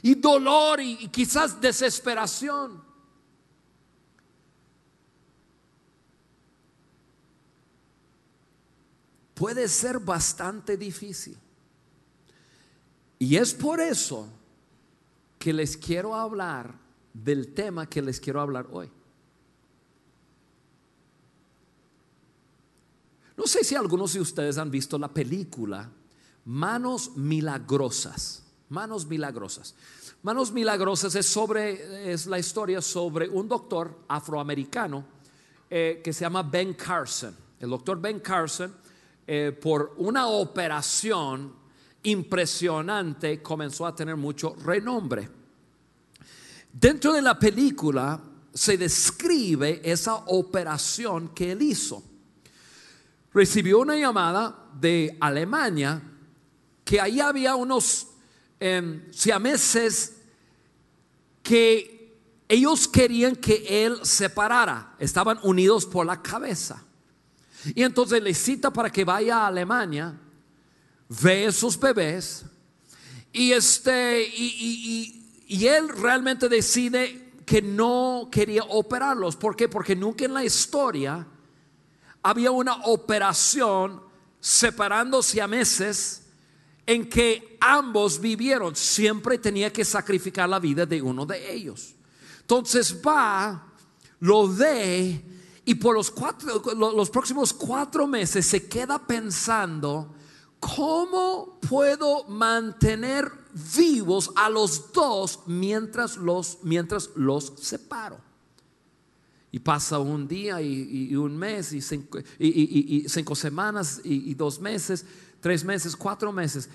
Y 0.03 0.15
dolor 0.15 0.79
y 0.79 1.09
quizás 1.09 1.59
desesperación. 1.59 2.81
Puede 9.33 9.67
ser 9.67 9.99
bastante 9.99 10.77
difícil. 10.77 11.37
Y 13.19 13.35
es 13.35 13.53
por 13.53 13.79
eso 13.79 14.27
que 15.37 15.53
les 15.53 15.77
quiero 15.77 16.15
hablar 16.15 16.73
del 17.13 17.53
tema 17.53 17.87
que 17.87 18.01
les 18.01 18.19
quiero 18.19 18.41
hablar 18.41 18.67
hoy. 18.71 18.89
No 23.37 23.47
sé 23.47 23.63
si 23.63 23.75
algunos 23.75 24.13
de 24.13 24.21
ustedes 24.21 24.57
han 24.57 24.69
visto 24.69 24.97
la 24.99 25.07
película 25.07 25.89
Manos 26.45 27.15
Milagrosas. 27.15 28.43
Manos 28.69 29.05
Milagrosas. 29.07 29.75
Manos 30.23 30.51
Milagrosas 30.51 31.15
es 31.15 31.25
sobre 31.25 32.11
es 32.13 32.27
la 32.27 32.37
historia 32.37 32.81
sobre 32.81 33.27
un 33.27 33.47
doctor 33.47 33.99
afroamericano 34.07 35.05
eh, 35.69 36.01
que 36.03 36.13
se 36.13 36.21
llama 36.21 36.43
Ben 36.43 36.73
Carson. 36.73 37.35
El 37.59 37.69
doctor 37.71 37.99
Ben 37.99 38.19
Carson 38.19 38.73
eh, 39.33 39.53
por 39.53 39.93
una 39.95 40.27
operación 40.27 41.53
impresionante 42.03 43.41
comenzó 43.41 43.87
a 43.87 43.95
tener 43.95 44.17
mucho 44.17 44.57
renombre. 44.61 45.29
Dentro 46.73 47.13
de 47.13 47.21
la 47.21 47.39
película 47.39 48.21
se 48.53 48.77
describe 48.77 49.79
esa 49.89 50.15
operación 50.15 51.29
que 51.29 51.53
él 51.53 51.61
hizo. 51.61 52.03
Recibió 53.33 53.79
una 53.79 53.95
llamada 53.95 54.67
de 54.77 55.15
Alemania 55.21 56.01
que 56.83 56.99
ahí 56.99 57.21
había 57.21 57.55
unos 57.55 58.07
eh, 58.59 59.07
siameses 59.11 60.17
que 61.41 62.19
ellos 62.49 62.85
querían 62.85 63.37
que 63.37 63.85
él 63.85 63.99
se 64.03 64.29
parara, 64.29 64.93
estaban 64.99 65.39
unidos 65.43 65.85
por 65.85 66.05
la 66.05 66.21
cabeza. 66.21 66.83
Y 67.75 67.83
entonces 67.83 68.21
le 68.21 68.33
cita 68.33 68.71
para 68.71 68.89
que 68.89 69.05
vaya 69.05 69.39
a 69.39 69.47
Alemania, 69.47 70.17
ve 71.21 71.45
esos 71.45 71.79
bebés 71.79 72.45
y 73.33 73.51
este 73.51 74.23
y, 74.23 75.21
y, 75.47 75.67
él 75.67 75.89
realmente 75.89 76.49
decide 76.49 77.33
que 77.45 77.61
no 77.61 78.29
quería 78.31 78.63
operarlos. 78.63 79.35
¿Por 79.35 79.55
qué? 79.55 79.69
Porque 79.69 79.95
nunca 79.95 80.25
en 80.25 80.33
la 80.33 80.43
historia 80.43 81.25
había 82.21 82.51
una 82.51 82.75
operación 82.85 84.01
separándose 84.39 85.41
a 85.41 85.47
meses 85.47 86.23
en 86.85 87.09
que 87.09 87.57
ambos 87.61 88.19
vivieron. 88.19 88.75
Siempre 88.75 89.37
tenía 89.37 89.71
que 89.71 89.85
sacrificar 89.85 90.49
la 90.49 90.59
vida 90.59 90.85
de 90.85 91.01
uno 91.01 91.25
de 91.25 91.53
ellos. 91.53 91.93
Entonces 92.41 93.01
va, 93.05 93.65
lo 94.19 94.47
ve 94.53 95.23
y 95.71 95.75
por 95.75 95.95
los, 95.95 96.11
cuatro, 96.11 96.61
los 96.75 97.09
próximos 97.09 97.53
cuatro 97.53 98.05
meses 98.05 98.45
se 98.45 98.67
queda 98.67 98.99
pensando, 99.07 100.13
¿cómo 100.59 101.61
puedo 101.61 102.25
mantener 102.25 103.31
vivos 103.73 104.31
a 104.35 104.49
los 104.49 104.91
dos 104.91 105.39
mientras 105.45 106.17
los, 106.17 106.57
mientras 106.63 107.11
los 107.15 107.53
separo? 107.55 108.19
Y 109.49 109.59
pasa 109.59 109.97
un 109.99 110.27
día 110.27 110.61
y, 110.61 111.15
un 111.15 111.37
mes 111.37 111.71
y 111.71 111.79
cinco, 111.79 112.19
y 112.37 113.05
cinco 113.07 113.33
semanas 113.33 114.01
y 114.03 114.33
dos 114.33 114.59
meses, 114.59 115.05
tres 115.39 115.63
meses, 115.63 115.95
cuatro 115.95 116.33
meses, 116.33 116.67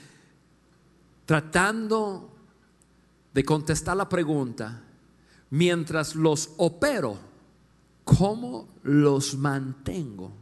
tratando 1.27 2.35
de 3.35 3.45
contestar 3.45 3.95
la 3.95 4.09
pregunta 4.09 4.83
mientras 5.51 6.15
los 6.15 6.53
opero 6.57 7.36
¿Cómo 8.07 8.69
los 8.85 9.37
mantengo 9.37 10.33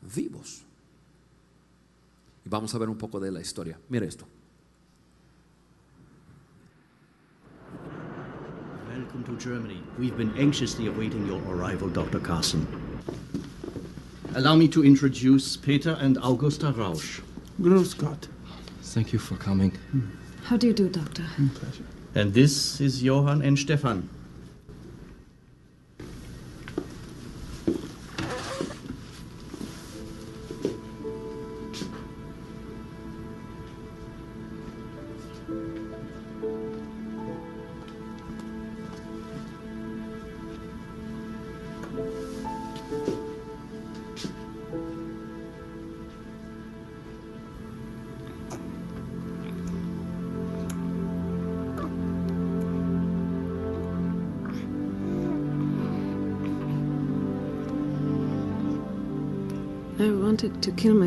vivos? 0.00 0.64
Y 2.44 2.48
vamos 2.48 2.74
a 2.74 2.78
ver 2.78 2.88
un 2.88 2.96
poco 2.96 3.20
de 3.20 3.30
la 3.30 3.40
historia. 3.40 3.78
Mira 3.90 4.06
esto. 4.06 4.26
Welcome 8.88 9.24
to 9.24 9.36
Germany. 9.36 9.82
We've 9.98 10.16
been 10.16 10.32
anxiously 10.38 10.86
awaiting 10.86 11.26
your 11.26 11.40
arrival, 11.54 11.90
Dr. 11.90 12.18
Carson. 12.18 12.66
Allow 14.34 14.56
me 14.56 14.66
to 14.68 14.82
introduce 14.82 15.58
Peter 15.58 15.98
and 16.00 16.16
Augusta 16.22 16.72
Rausch. 16.72 17.20
Grüß 17.60 17.98
Gott. 17.98 18.26
Thank 18.82 19.12
you 19.12 19.18
for 19.18 19.36
coming. 19.36 19.72
How 20.44 20.56
do 20.56 20.66
you 20.66 20.72
do, 20.72 20.88
Doctor? 20.88 21.24
Pleasure. 21.54 21.84
And 22.14 22.32
this 22.32 22.80
is 22.80 23.02
Johann 23.02 23.42
and 23.42 23.58
Stefan. 23.58 24.08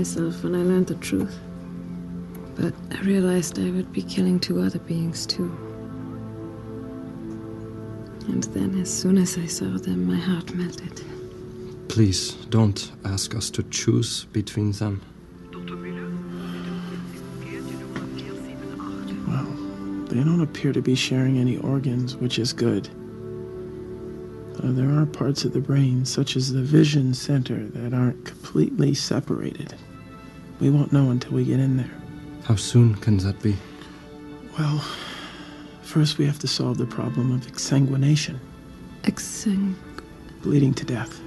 Myself 0.08 0.42
when 0.42 0.56
I 0.56 0.60
learned 0.60 0.88
the 0.88 0.96
truth. 0.96 1.38
But 2.56 2.74
I 2.98 3.02
realized 3.02 3.60
I 3.60 3.70
would 3.72 3.92
be 3.92 4.02
killing 4.02 4.40
two 4.40 4.62
other 4.62 4.80
beings 4.80 5.26
too. 5.26 5.52
And 8.28 8.44
then, 8.56 8.80
as 8.80 8.90
soon 8.90 9.18
as 9.18 9.38
I 9.38 9.48
saw 9.48 9.78
them, 9.78 10.08
my 10.08 10.16
heart 10.16 10.54
melted. 10.56 11.02
Please 11.90 12.34
don't 12.50 12.90
ask 13.04 13.36
us 13.36 13.50
to 13.52 13.64
choose 13.64 14.26
between 14.32 14.72
them. 14.72 15.02
Well, 19.28 20.06
they 20.06 20.24
don't 20.24 20.42
appear 20.42 20.72
to 20.72 20.82
be 20.82 20.96
sharing 20.96 21.38
any 21.38 21.58
organs, 21.58 22.16
which 22.16 22.40
is 22.40 22.54
good. 22.54 22.90
Though 24.54 24.72
there 24.72 24.90
are 25.00 25.06
parts 25.06 25.44
of 25.44 25.52
the 25.52 25.60
brain, 25.60 26.06
such 26.06 26.38
as 26.38 26.54
the 26.54 26.62
vision 26.62 27.14
center, 27.14 27.68
that 27.74 27.94
aren't 27.94 28.24
completely 28.26 28.94
separated. 28.94 29.76
We 30.60 30.70
won't 30.70 30.92
know 30.92 31.12
until 31.12 31.34
we 31.34 31.46
get 31.46 31.60
in 31.60 31.78
there. 31.78 31.92
How 32.44 32.56
soon 32.56 32.96
can 32.96 33.18
that 33.18 33.42
be? 33.42 33.56
Well, 34.58 34.80
first 35.82 36.18
we 36.18 36.26
have 36.26 36.40
to 36.40 36.48
solve 36.48 36.78
the 36.78 36.86
problem 36.86 37.32
of 37.32 37.42
exsanguination, 37.42 38.40
Exang. 39.04 39.76
bleeding 40.42 40.74
to 40.76 40.86
death. 40.86 41.22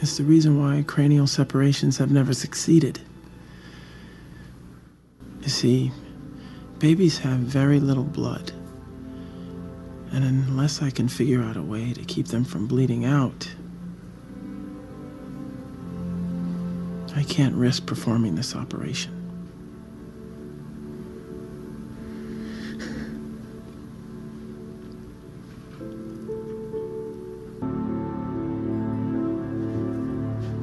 It's 0.00 0.18
the 0.18 0.24
reason 0.24 0.60
why 0.60 0.84
cranial 0.86 1.26
separations 1.26 1.96
have 1.98 2.10
never 2.10 2.34
succeeded. 2.34 3.00
You 5.42 5.48
see, 5.48 5.92
babies 6.78 7.18
have 7.18 7.38
very 7.38 7.80
little 7.80 8.04
blood. 8.04 8.52
And 10.12 10.24
unless 10.24 10.80
I 10.82 10.90
can 10.90 11.08
figure 11.08 11.42
out 11.42 11.56
a 11.56 11.62
way 11.62 11.92
to 11.92 12.04
keep 12.04 12.28
them 12.28 12.44
from 12.44 12.66
bleeding 12.66 13.04
out, 13.04 13.48
I 17.16 17.22
can't 17.22 17.54
risk 17.54 17.86
performing 17.86 18.34
this 18.34 18.56
operation. 18.56 19.12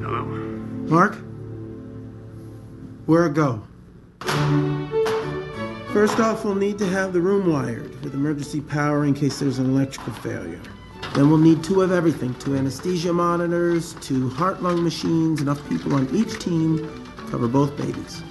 Hello? 0.02 0.24
Mark? 0.88 1.16
Where 3.06 3.28
go? 3.30 3.62
First 5.92 6.20
off, 6.20 6.44
we'll 6.44 6.54
need 6.54 6.78
to 6.78 6.86
have 6.86 7.12
the 7.12 7.20
room 7.20 7.50
wired 7.50 8.02
with 8.02 8.14
emergency 8.14 8.60
power 8.60 9.04
in 9.04 9.14
case 9.14 9.38
there's 9.38 9.58
an 9.58 9.70
electrical 9.70 10.12
failure. 10.14 10.60
Then 11.14 11.28
we'll 11.28 11.38
need 11.38 11.62
two 11.62 11.82
of 11.82 11.92
everything 11.92 12.34
two 12.36 12.56
anesthesia 12.56 13.12
monitors, 13.12 13.94
two 14.00 14.30
heart 14.30 14.62
lung 14.62 14.82
machines, 14.82 15.42
enough 15.42 15.66
people 15.68 15.94
on 15.94 16.08
each 16.14 16.38
team 16.38 16.78
to 16.78 17.22
cover 17.30 17.48
both 17.48 17.76
babies. 17.76 18.22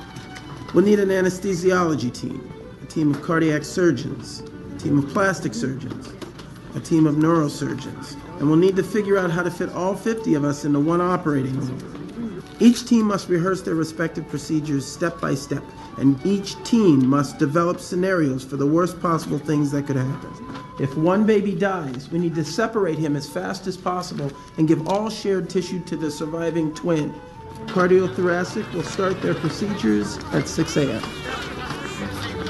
We'll 0.73 0.85
need 0.85 0.99
an 0.99 1.09
anesthesiology 1.09 2.11
team, 2.11 2.51
a 2.81 2.85
team 2.87 3.13
of 3.13 3.21
cardiac 3.21 3.63
surgeons, 3.63 4.41
a 4.73 4.79
team 4.79 4.97
of 4.97 5.07
plastic 5.09 5.53
surgeons, 5.53 6.11
a 6.75 6.79
team 6.79 7.05
of 7.05 7.15
neurosurgeons, 7.15 8.15
and 8.39 8.47
we'll 8.47 8.57
need 8.57 8.75
to 8.77 8.83
figure 8.83 9.17
out 9.17 9.29
how 9.29 9.43
to 9.43 9.51
fit 9.51 9.69
all 9.69 9.95
50 9.95 10.33
of 10.33 10.43
us 10.43 10.65
into 10.65 10.79
one 10.79 11.01
operating 11.01 11.59
room. 11.59 12.43
Each 12.59 12.85
team 12.85 13.05
must 13.05 13.29
rehearse 13.29 13.61
their 13.61 13.75
respective 13.75 14.27
procedures 14.27 14.85
step 14.85 15.19
by 15.21 15.35
step, 15.35 15.63
and 15.97 16.23
each 16.25 16.61
team 16.63 17.07
must 17.07 17.37
develop 17.37 17.79
scenarios 17.79 18.43
for 18.43 18.55
the 18.57 18.65
worst 18.67 18.99
possible 19.01 19.37
things 19.37 19.71
that 19.71 19.85
could 19.85 19.97
happen. 19.97 20.40
If 20.81 20.97
one 20.97 21.27
baby 21.27 21.53
dies, 21.53 22.09
we 22.09 22.17
need 22.17 22.33
to 22.33 22.43
separate 22.43 22.97
him 22.97 23.15
as 23.15 23.29
fast 23.29 23.67
as 23.67 23.77
possible 23.77 24.31
and 24.57 24.67
give 24.67 24.87
all 24.87 25.11
shared 25.11 25.47
tissue 25.47 25.79
to 25.81 25.95
the 25.95 26.09
surviving 26.09 26.73
twin. 26.73 27.13
Cardiothoracic 27.67 28.73
will 28.73 28.81
start 28.81 29.21
their 29.21 29.35
procedures 29.35 30.17
at 30.33 30.47
6 30.47 30.77
a.m. 30.77 32.40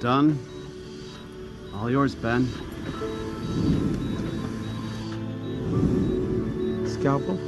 done. 0.00 0.38
All 1.74 1.90
yours, 1.90 2.14
Ben. 2.14 2.48
Scalpel? 6.86 7.38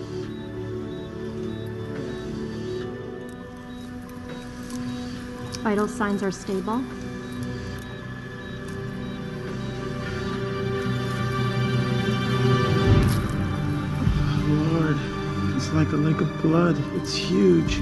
Vital 5.62 5.88
signs 5.88 6.22
are 6.22 6.30
stable. 6.30 6.82
Lord, 14.48 14.98
it's 15.56 15.72
like 15.72 15.90
a 15.92 15.96
lake 15.96 16.20
of 16.20 16.42
blood. 16.42 16.76
It's 16.96 17.14
huge. 17.14 17.78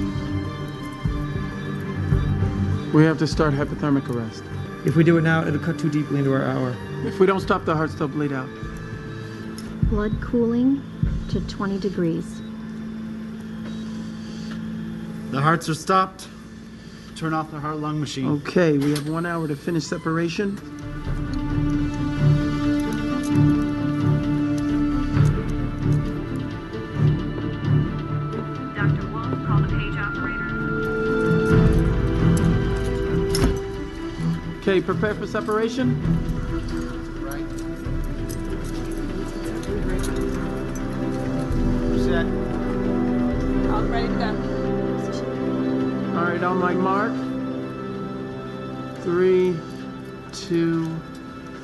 We 2.94 3.04
have 3.04 3.18
to 3.18 3.26
start 3.26 3.54
hypothermic 3.54 4.09
arrest. 4.09 4.44
If 4.84 4.96
we 4.96 5.04
do 5.04 5.18
it 5.18 5.22
now, 5.22 5.46
it'll 5.46 5.60
cut 5.60 5.78
too 5.78 5.90
deeply 5.90 6.18
into 6.20 6.32
our 6.32 6.42
hour. 6.42 6.74
If 7.04 7.20
we 7.20 7.26
don't 7.26 7.40
stop 7.40 7.64
the 7.64 7.74
hearts, 7.74 7.94
they'll 7.94 8.08
bleed 8.08 8.32
out. 8.32 8.48
Blood 9.84 10.20
cooling 10.22 10.82
to 11.30 11.40
20 11.48 11.78
degrees. 11.78 12.40
The 15.30 15.40
hearts 15.40 15.68
are 15.68 15.74
stopped. 15.74 16.28
Turn 17.14 17.34
off 17.34 17.50
the 17.50 17.60
heart 17.60 17.76
lung 17.76 18.00
machine. 18.00 18.28
Okay, 18.28 18.78
we 18.78 18.90
have 18.92 19.08
one 19.08 19.26
hour 19.26 19.46
to 19.46 19.54
finish 19.54 19.84
separation. 19.84 20.58
Okay, 34.70 34.80
prepare 34.80 35.16
for 35.16 35.26
separation. 35.26 36.00
Set. 41.98 42.24
All 43.72 43.83
ready 43.87 44.06
to 44.06 44.14
go. 44.14 44.28
All 46.16 46.24
right, 46.24 46.40
on 46.44 46.59
my 46.59 46.72
mark. 46.72 47.12
Three, 49.02 49.56
two, 50.33 50.87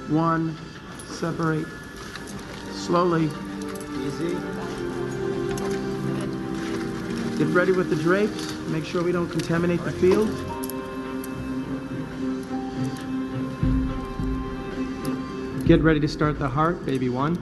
one, 0.08 0.56
separate. 1.06 1.68
Slowly. 2.72 3.30
Easy. 4.04 4.30
Get 7.38 7.46
ready 7.54 7.70
with 7.70 7.88
the 7.88 7.96
drapes. 8.02 8.52
Make 8.66 8.84
sure 8.84 9.04
we 9.04 9.12
don't 9.12 9.30
contaminate 9.30 9.84
the 9.84 9.92
field. 9.92 10.45
Get 15.66 15.82
ready 15.82 15.98
to 15.98 16.06
start 16.06 16.38
the 16.38 16.48
heart, 16.48 16.86
baby 16.86 17.08
one. 17.08 17.34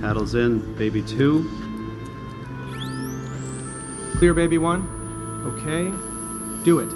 Paddles 0.00 0.34
in, 0.34 0.74
baby 0.74 1.00
two. 1.00 1.48
Clear, 4.16 4.34
baby 4.34 4.58
one. 4.58 4.82
Okay. 5.46 5.92
Do 6.64 6.80
it. 6.80 6.88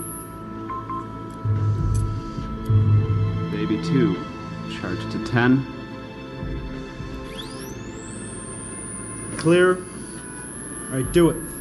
Baby 3.52 3.80
two. 3.84 4.16
Charge 4.72 4.98
to 5.12 5.24
10. 5.24 5.64
Clear. 9.36 9.76
All 9.76 10.96
right, 10.96 11.12
do 11.12 11.30
it. 11.30 11.53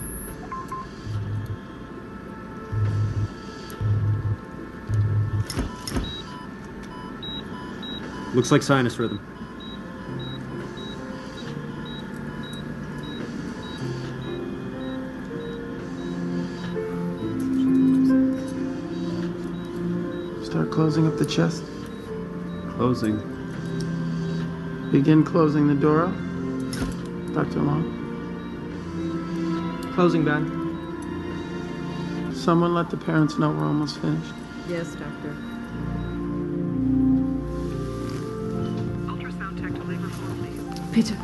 Looks 8.34 8.52
like 8.52 8.64
sinus 8.64 8.98
rhythm. 8.98 9.20
Start 20.44 20.72
closing 20.72 21.06
up 21.06 21.18
the 21.18 21.26
chest. 21.26 21.64
Closing. 22.76 23.20
Begin 24.92 25.24
closing 25.24 25.68
the 25.68 25.76
door. 25.76 26.08
Dr. 27.36 27.60
Long. 27.62 28.02
Closing, 29.94 30.26
Ben. 30.26 30.62
Someone 32.34 32.74
let 32.74 32.90
the 32.90 32.98
parents 32.98 33.38
know 33.38 33.52
we're 33.52 33.68
almost 33.68 34.00
finished. 34.00 34.34
Yes, 34.68 34.96
doctor. 34.96 35.53
Bitte. 40.94 41.16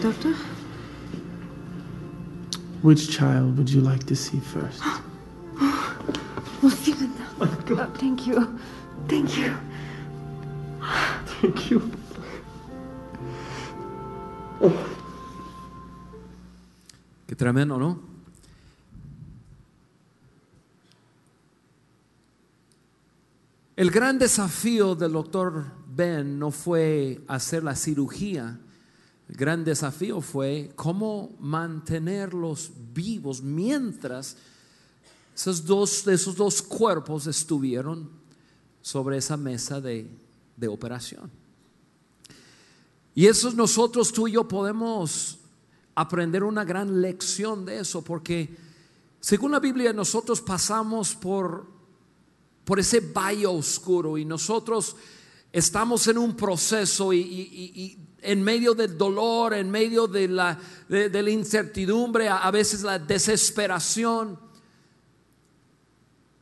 Doctor? 0.00 0.34
Which 2.82 3.08
child 3.08 3.56
would 3.56 3.70
you 3.70 3.80
like 3.80 4.04
to 4.06 4.16
see 4.16 4.40
first? 4.40 4.82
well, 5.60 6.76
given 6.84 7.14
that. 7.14 7.28
Oh 7.40 7.46
my 7.46 7.46
God. 7.66 7.78
Oh, 7.78 7.98
thank 7.98 8.26
you. 8.26 8.58
Thank 9.06 9.38
you. 9.38 9.56
Thank 11.40 11.70
you. 11.70 11.92
Get 17.28 17.38
that 17.38 17.56
in, 17.56 17.70
or 17.70 17.78
no? 17.78 18.07
El 23.78 23.92
gran 23.92 24.18
desafío 24.18 24.96
del 24.96 25.12
doctor 25.12 25.64
Ben 25.86 26.36
no 26.36 26.50
fue 26.50 27.22
hacer 27.28 27.62
la 27.62 27.76
cirugía. 27.76 28.58
El 29.28 29.36
gran 29.36 29.62
desafío 29.62 30.20
fue 30.20 30.72
cómo 30.74 31.36
mantenerlos 31.38 32.72
vivos 32.92 33.40
mientras 33.40 34.36
esos 35.32 35.64
dos, 35.64 36.04
esos 36.08 36.34
dos 36.34 36.60
cuerpos 36.60 37.28
estuvieron 37.28 38.10
sobre 38.82 39.18
esa 39.18 39.36
mesa 39.36 39.80
de, 39.80 40.10
de 40.56 40.66
operación. 40.66 41.30
Y 43.14 43.26
eso 43.26 43.52
nosotros, 43.52 44.12
tú 44.12 44.26
y 44.26 44.32
yo, 44.32 44.48
podemos 44.48 45.38
aprender 45.94 46.42
una 46.42 46.64
gran 46.64 47.00
lección 47.00 47.64
de 47.64 47.78
eso, 47.78 48.02
porque 48.02 48.56
según 49.20 49.52
la 49.52 49.60
Biblia 49.60 49.92
nosotros 49.92 50.40
pasamos 50.40 51.14
por, 51.14 51.77
por 52.68 52.78
ese 52.78 53.00
valle 53.00 53.46
oscuro 53.46 54.18
y 54.18 54.26
nosotros 54.26 54.94
estamos 55.50 56.06
en 56.06 56.18
un 56.18 56.36
proceso 56.36 57.14
y, 57.14 57.96
en 58.20 58.42
medio 58.42 58.74
del 58.74 58.98
dolor, 58.98 59.54
en 59.54 59.70
medio 59.70 60.06
de 60.06 60.28
la, 60.28 60.60
de 60.86 61.22
la 61.22 61.30
incertidumbre, 61.30 62.28
a- 62.28 62.40
a 62.46 62.50
veces 62.50 62.82
la 62.82 62.98
desesperación. 62.98 64.38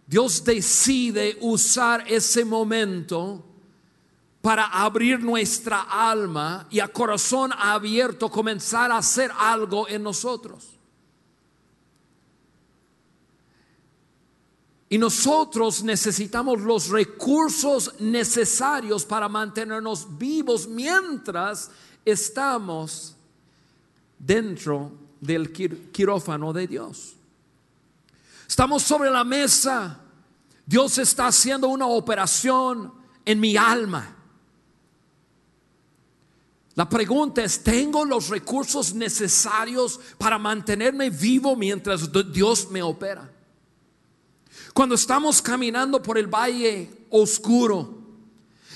Dios 0.04 0.42
decide 0.42 1.38
usar 1.42 2.02
ese 2.08 2.44
momento 2.44 3.44
para 4.40 4.64
abrir 4.66 5.20
nuestra 5.20 5.82
alma 5.82 6.66
y 6.70 6.80
a 6.80 6.88
corazón 6.88 7.52
abierto 7.56 8.28
comenzar 8.28 8.90
a 8.90 8.98
hacer 8.98 9.30
algo 9.38 9.88
en 9.88 10.02
nosotros. 10.02 10.75
Y 14.88 14.98
nosotros 14.98 15.82
necesitamos 15.82 16.60
los 16.60 16.88
recursos 16.88 17.94
necesarios 17.98 19.04
para 19.04 19.28
mantenernos 19.28 20.16
vivos 20.16 20.68
mientras 20.68 21.70
estamos 22.04 23.16
dentro 24.18 24.92
del 25.20 25.52
quir- 25.52 25.90
quirófano 25.90 26.52
de 26.52 26.68
Dios. 26.68 27.14
Estamos 28.46 28.84
sobre 28.84 29.10
la 29.10 29.24
mesa. 29.24 30.00
Dios 30.64 30.98
está 30.98 31.26
haciendo 31.28 31.66
una 31.68 31.86
operación 31.86 32.92
en 33.24 33.40
mi 33.40 33.56
alma. 33.56 34.14
La 36.76 36.88
pregunta 36.88 37.42
es, 37.42 37.64
¿tengo 37.64 38.04
los 38.04 38.28
recursos 38.28 38.94
necesarios 38.94 39.98
para 40.18 40.38
mantenerme 40.38 41.10
vivo 41.10 41.56
mientras 41.56 42.08
Dios 42.32 42.70
me 42.70 42.82
opera? 42.82 43.32
Cuando 44.76 44.94
estamos 44.94 45.40
caminando 45.40 46.02
por 46.02 46.18
el 46.18 46.26
valle 46.26 47.06
oscuro 47.08 47.94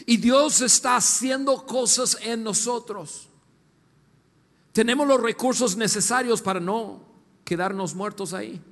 y 0.06 0.16
Dios 0.16 0.62
está 0.62 0.96
haciendo 0.96 1.66
cosas 1.66 2.16
en 2.22 2.42
nosotros, 2.42 3.28
tenemos 4.72 5.06
los 5.06 5.20
recursos 5.20 5.76
necesarios 5.76 6.40
para 6.40 6.58
no 6.58 7.02
quedarnos 7.44 7.94
muertos 7.94 8.32
ahí. 8.32 8.62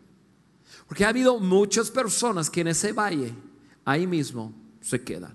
Porque 0.87 1.05
ha 1.05 1.11
habido 1.11 1.38
muchas 1.38 1.91
personas 1.91 2.49
que 2.49 2.62
en 2.62 2.69
ese 2.69 2.93
valle, 2.95 3.35
ahí 3.85 4.07
mismo, 4.07 4.55
se 4.81 5.05
quedan. 5.05 5.35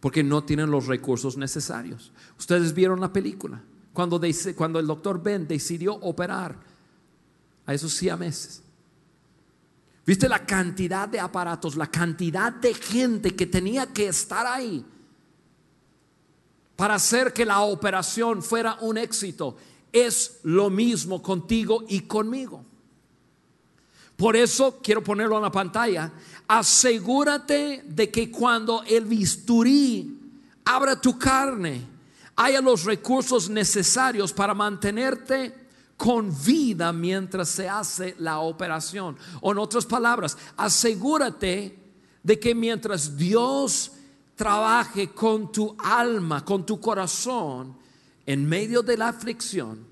Porque 0.00 0.24
no 0.24 0.42
tienen 0.42 0.68
los 0.68 0.88
recursos 0.88 1.36
necesarios. 1.36 2.10
Ustedes 2.36 2.74
vieron 2.74 2.98
la 3.00 3.12
película. 3.12 3.62
Cuando, 3.92 4.20
cuando 4.56 4.80
el 4.80 4.86
doctor 4.88 5.22
Ben 5.22 5.46
decidió 5.46 5.94
operar 5.94 6.56
a 7.66 7.72
esos 7.72 7.92
siameses. 7.92 8.61
¿Viste 10.04 10.28
la 10.28 10.44
cantidad 10.44 11.08
de 11.08 11.20
aparatos, 11.20 11.76
la 11.76 11.86
cantidad 11.86 12.52
de 12.52 12.74
gente 12.74 13.36
que 13.36 13.46
tenía 13.46 13.86
que 13.86 14.08
estar 14.08 14.46
ahí 14.46 14.84
para 16.74 16.96
hacer 16.96 17.32
que 17.32 17.44
la 17.44 17.60
operación 17.60 18.42
fuera 18.42 18.78
un 18.80 18.98
éxito? 18.98 19.56
Es 19.92 20.40
lo 20.42 20.70
mismo 20.70 21.22
contigo 21.22 21.84
y 21.88 22.00
conmigo. 22.00 22.64
Por 24.16 24.34
eso 24.34 24.80
quiero 24.82 25.04
ponerlo 25.04 25.36
en 25.36 25.42
la 25.42 25.52
pantalla. 25.52 26.12
Asegúrate 26.48 27.84
de 27.86 28.10
que 28.10 28.30
cuando 28.30 28.82
el 28.84 29.04
bisturí 29.04 30.18
abra 30.64 31.00
tu 31.00 31.18
carne, 31.18 31.86
haya 32.36 32.60
los 32.60 32.84
recursos 32.84 33.48
necesarios 33.48 34.32
para 34.32 34.54
mantenerte 34.54 35.61
con 35.96 36.32
vida 36.44 36.92
mientras 36.92 37.48
se 37.48 37.68
hace 37.68 38.14
la 38.18 38.40
operación. 38.40 39.16
O 39.40 39.52
en 39.52 39.58
otras 39.58 39.86
palabras, 39.86 40.36
asegúrate 40.56 41.78
de 42.22 42.38
que 42.40 42.54
mientras 42.54 43.16
Dios 43.16 43.92
trabaje 44.34 45.10
con 45.10 45.52
tu 45.52 45.76
alma, 45.78 46.44
con 46.44 46.66
tu 46.66 46.80
corazón, 46.80 47.76
en 48.26 48.48
medio 48.48 48.82
de 48.82 48.96
la 48.96 49.08
aflicción, 49.08 49.86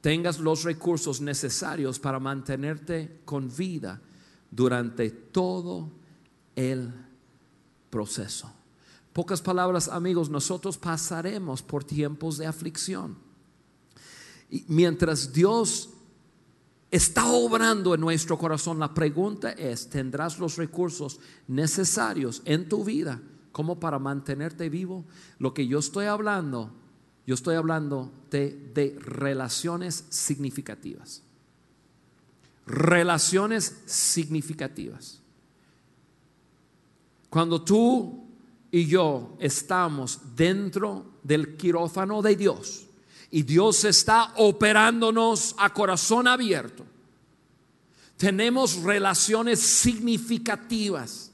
tengas 0.00 0.38
los 0.38 0.64
recursos 0.64 1.20
necesarios 1.20 1.98
para 1.98 2.20
mantenerte 2.20 3.20
con 3.24 3.54
vida 3.54 4.00
durante 4.50 5.10
todo 5.10 5.90
el 6.56 6.92
proceso. 7.90 8.52
Pocas 9.12 9.42
palabras, 9.42 9.88
amigos, 9.88 10.30
nosotros 10.30 10.78
pasaremos 10.78 11.62
por 11.62 11.84
tiempos 11.84 12.38
de 12.38 12.46
aflicción. 12.46 13.27
Mientras 14.66 15.32
Dios 15.32 15.90
está 16.90 17.26
obrando 17.26 17.94
en 17.94 18.00
nuestro 18.00 18.38
corazón, 18.38 18.78
la 18.78 18.94
pregunta 18.94 19.52
es, 19.52 19.90
¿tendrás 19.90 20.38
los 20.38 20.56
recursos 20.56 21.20
necesarios 21.46 22.42
en 22.44 22.68
tu 22.68 22.84
vida 22.84 23.20
como 23.52 23.78
para 23.78 23.98
mantenerte 23.98 24.68
vivo? 24.70 25.04
Lo 25.38 25.52
que 25.52 25.66
yo 25.66 25.78
estoy 25.78 26.06
hablando, 26.06 26.72
yo 27.26 27.34
estoy 27.34 27.56
hablando 27.56 28.10
de, 28.30 28.70
de 28.74 28.96
relaciones 28.98 30.06
significativas. 30.08 31.22
Relaciones 32.66 33.82
significativas. 33.86 35.20
Cuando 37.28 37.62
tú 37.62 38.24
y 38.70 38.86
yo 38.86 39.36
estamos 39.38 40.20
dentro 40.34 41.18
del 41.22 41.56
quirófano 41.56 42.22
de 42.22 42.36
Dios 42.36 42.87
y 43.30 43.42
Dios 43.42 43.84
está 43.84 44.32
operándonos 44.36 45.54
a 45.58 45.72
corazón 45.72 46.26
abierto, 46.26 46.84
tenemos 48.16 48.82
relaciones 48.82 49.60
significativas, 49.60 51.30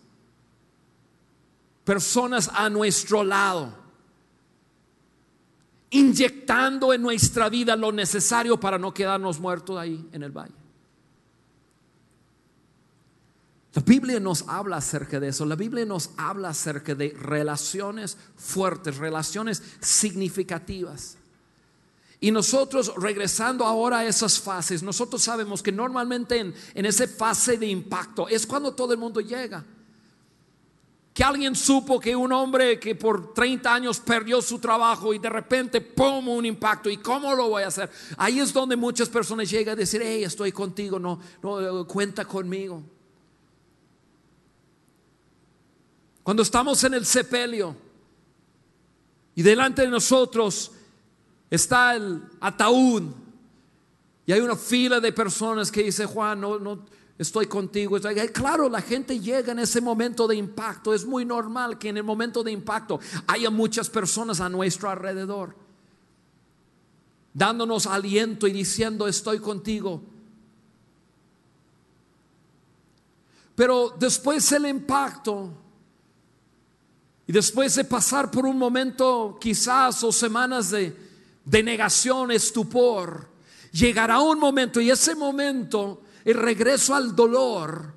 personas 1.84 2.50
a 2.52 2.68
nuestro 2.68 3.24
lado, 3.24 3.72
inyectando 5.90 6.92
en 6.92 7.02
nuestra 7.02 7.48
vida 7.48 7.76
lo 7.76 7.92
necesario 7.92 8.58
para 8.58 8.78
no 8.78 8.92
quedarnos 8.92 9.38
muertos 9.38 9.78
ahí 9.78 10.08
en 10.12 10.22
el 10.24 10.32
valle. 10.32 10.64
La 13.74 13.82
Biblia 13.82 14.20
nos 14.20 14.48
habla 14.48 14.76
acerca 14.76 15.18
de 15.18 15.28
eso. 15.28 15.44
La 15.44 15.56
Biblia 15.56 15.84
nos 15.84 16.10
habla 16.16 16.50
acerca 16.50 16.94
de 16.94 17.10
relaciones 17.10 18.16
fuertes, 18.36 18.98
relaciones 18.98 19.62
significativas. 19.80 21.18
Y 22.24 22.30
nosotros, 22.30 22.90
regresando 22.96 23.66
ahora 23.66 23.98
a 23.98 24.06
esas 24.06 24.40
fases, 24.40 24.82
nosotros 24.82 25.22
sabemos 25.22 25.62
que 25.62 25.70
normalmente 25.70 26.38
en, 26.38 26.54
en 26.72 26.86
esa 26.86 27.06
fase 27.06 27.58
de 27.58 27.66
impacto 27.66 28.26
es 28.28 28.46
cuando 28.46 28.72
todo 28.72 28.94
el 28.94 28.98
mundo 28.98 29.20
llega. 29.20 29.62
Que 31.12 31.22
alguien 31.22 31.54
supo 31.54 32.00
que 32.00 32.16
un 32.16 32.32
hombre 32.32 32.80
que 32.80 32.94
por 32.94 33.34
30 33.34 33.74
años 33.74 34.00
perdió 34.00 34.40
su 34.40 34.58
trabajo 34.58 35.12
y 35.12 35.18
de 35.18 35.28
repente, 35.28 35.82
¡pum!, 35.82 36.26
un 36.30 36.46
impacto. 36.46 36.88
¿Y 36.88 36.96
cómo 36.96 37.34
lo 37.34 37.50
voy 37.50 37.62
a 37.62 37.66
hacer? 37.66 37.90
Ahí 38.16 38.40
es 38.40 38.54
donde 38.54 38.74
muchas 38.74 39.10
personas 39.10 39.50
llegan 39.50 39.74
a 39.74 39.80
decir, 39.80 40.00
hey, 40.02 40.24
estoy 40.24 40.50
contigo, 40.50 40.98
no, 40.98 41.20
no 41.42 41.86
cuenta 41.86 42.24
conmigo. 42.24 42.82
Cuando 46.22 46.42
estamos 46.42 46.82
en 46.84 46.94
el 46.94 47.04
sepelio 47.04 47.76
y 49.34 49.42
delante 49.42 49.82
de 49.82 49.88
nosotros 49.88 50.70
está 51.50 51.94
el 51.94 52.22
ataúd 52.40 53.04
Y 54.26 54.32
hay 54.32 54.40
una 54.40 54.56
fila 54.56 55.00
de 55.00 55.12
personas 55.12 55.70
que 55.70 55.82
dice, 55.82 56.06
Juan, 56.06 56.40
no, 56.40 56.58
no, 56.58 56.84
estoy 57.18 57.46
contigo. 57.46 57.98
Claro, 58.32 58.68
la 58.68 58.80
gente 58.80 59.20
llega 59.20 59.52
en 59.52 59.58
ese 59.60 59.80
momento 59.80 60.26
de 60.26 60.36
impacto. 60.36 60.94
Es 60.94 61.04
muy 61.04 61.24
normal 61.24 61.78
que 61.78 61.88
en 61.88 61.98
el 61.98 62.04
momento 62.04 62.42
de 62.42 62.52
impacto 62.52 63.00
haya 63.26 63.50
muchas 63.50 63.88
personas 63.88 64.40
a 64.40 64.48
nuestro 64.48 64.90
alrededor, 64.90 65.54
dándonos 67.32 67.86
aliento 67.86 68.46
y 68.46 68.52
diciendo, 68.52 69.06
estoy 69.06 69.38
contigo. 69.38 70.02
Pero 73.54 73.94
después 73.98 74.50
el 74.52 74.66
impacto, 74.66 75.52
y 77.26 77.32
después 77.32 77.74
de 77.76 77.84
pasar 77.84 78.30
por 78.30 78.44
un 78.44 78.58
momento 78.58 79.38
quizás 79.40 80.02
o 80.02 80.12
semanas 80.12 80.70
de, 80.70 81.03
de 81.44 81.62
negación, 81.62 82.30
estupor, 82.30 83.28
llegará 83.72 84.20
un 84.20 84.38
momento 84.38 84.80
y 84.80 84.90
ese 84.90 85.14
momento, 85.14 86.02
el 86.24 86.34
regreso 86.34 86.94
al 86.94 87.14
dolor, 87.14 87.92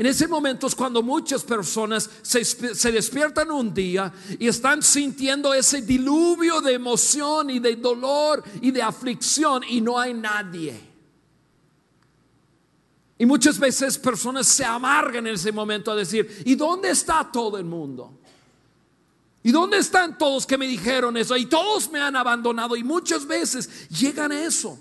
en 0.00 0.06
ese 0.06 0.26
momento 0.26 0.66
es 0.66 0.74
cuando 0.74 1.02
muchas 1.02 1.42
personas 1.42 2.08
se, 2.22 2.42
se 2.42 2.90
despiertan 2.90 3.50
un 3.50 3.74
día 3.74 4.10
y 4.38 4.48
están 4.48 4.82
sintiendo 4.82 5.52
ese 5.52 5.82
diluvio 5.82 6.62
de 6.62 6.72
emoción 6.72 7.50
y 7.50 7.58
de 7.58 7.76
dolor 7.76 8.42
y 8.62 8.70
de 8.70 8.80
aflicción 8.80 9.62
y 9.68 9.82
no 9.82 9.98
hay 9.98 10.14
nadie. 10.14 10.90
Y 13.18 13.26
muchas 13.26 13.58
veces 13.58 13.98
personas 13.98 14.46
se 14.46 14.64
amargan 14.64 15.26
en 15.26 15.34
ese 15.34 15.52
momento 15.52 15.92
a 15.92 15.96
decir, 15.96 16.42
¿y 16.46 16.54
dónde 16.54 16.88
está 16.88 17.30
todo 17.30 17.58
el 17.58 17.66
mundo? 17.66 18.19
¿Y 19.42 19.52
dónde 19.52 19.78
están 19.78 20.18
todos 20.18 20.46
que 20.46 20.58
me 20.58 20.66
dijeron 20.66 21.16
eso? 21.16 21.36
Y 21.36 21.46
todos 21.46 21.90
me 21.90 22.00
han 22.00 22.14
abandonado. 22.14 22.76
Y 22.76 22.84
muchas 22.84 23.26
veces 23.26 23.88
llegan 23.88 24.32
a 24.32 24.44
eso. 24.44 24.78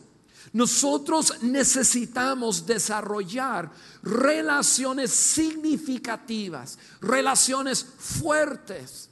Nosotros 0.52 1.42
necesitamos 1.44 2.66
desarrollar 2.66 3.72
relaciones 4.02 5.12
significativas, 5.12 6.78
relaciones 7.02 7.86
fuertes. 7.98 9.10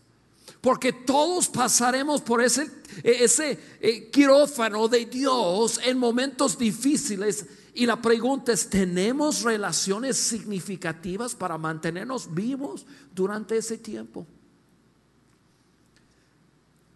Porque 0.59 0.91
todos 0.91 1.47
pasaremos 1.47 2.21
por 2.21 2.41
ese, 2.41 2.69
ese 3.03 3.59
eh, 3.79 4.09
quirófano 4.09 4.87
de 4.87 5.05
Dios 5.05 5.79
en 5.85 5.97
momentos 5.97 6.57
difíciles. 6.57 7.45
Y 7.73 7.85
la 7.85 8.01
pregunta 8.01 8.51
es, 8.51 8.69
¿tenemos 8.69 9.43
relaciones 9.43 10.17
significativas 10.17 11.35
para 11.35 11.57
mantenernos 11.57 12.33
vivos 12.33 12.85
durante 13.13 13.55
ese 13.55 13.77
tiempo? 13.77 14.25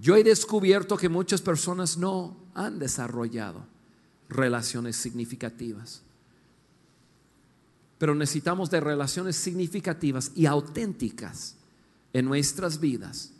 Yo 0.02 0.16
he 0.16 0.24
descubierto 0.24 0.98
que 0.98 1.10
muchas 1.10 1.44
personas 1.44 1.96
no 1.96 2.36
han 2.56 2.80
desarrollado 2.80 3.64
relaciones 4.30 4.96
significativas. 4.96 6.02
Pero 8.00 8.16
necesitamos 8.16 8.72
de 8.72 8.80
relaciones 8.80 9.36
significativas 9.36 10.32
y 10.34 10.48
auténticas 10.48 11.56
en 12.14 12.26
nuestras 12.26 12.80
vidas 12.80 13.32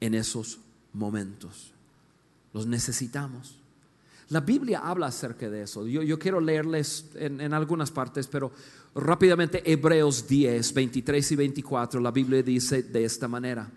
en 0.00 0.12
esos 0.12 0.58
momentos. 0.92 1.72
Los 2.52 2.66
necesitamos. 2.66 3.56
La 4.28 4.40
Biblia 4.40 4.80
habla 4.80 5.06
acerca 5.06 5.48
de 5.48 5.62
eso. 5.62 5.86
Yo, 5.86 6.18
quiero 6.18 6.38
leerles 6.38 7.06
en, 7.14 7.40
en, 7.40 7.54
algunas 7.54 7.90
partes, 7.90 8.26
pero 8.26 8.52
rápidamente 8.94 9.62
Hebreos 9.70 10.28
10, 10.28 10.74
23 10.74 11.32
y 11.32 11.36
24, 11.36 11.98
la 11.98 12.10
Biblia 12.10 12.42
dice 12.42 12.82
de 12.82 13.06
esta 13.06 13.26
manera. 13.26 13.70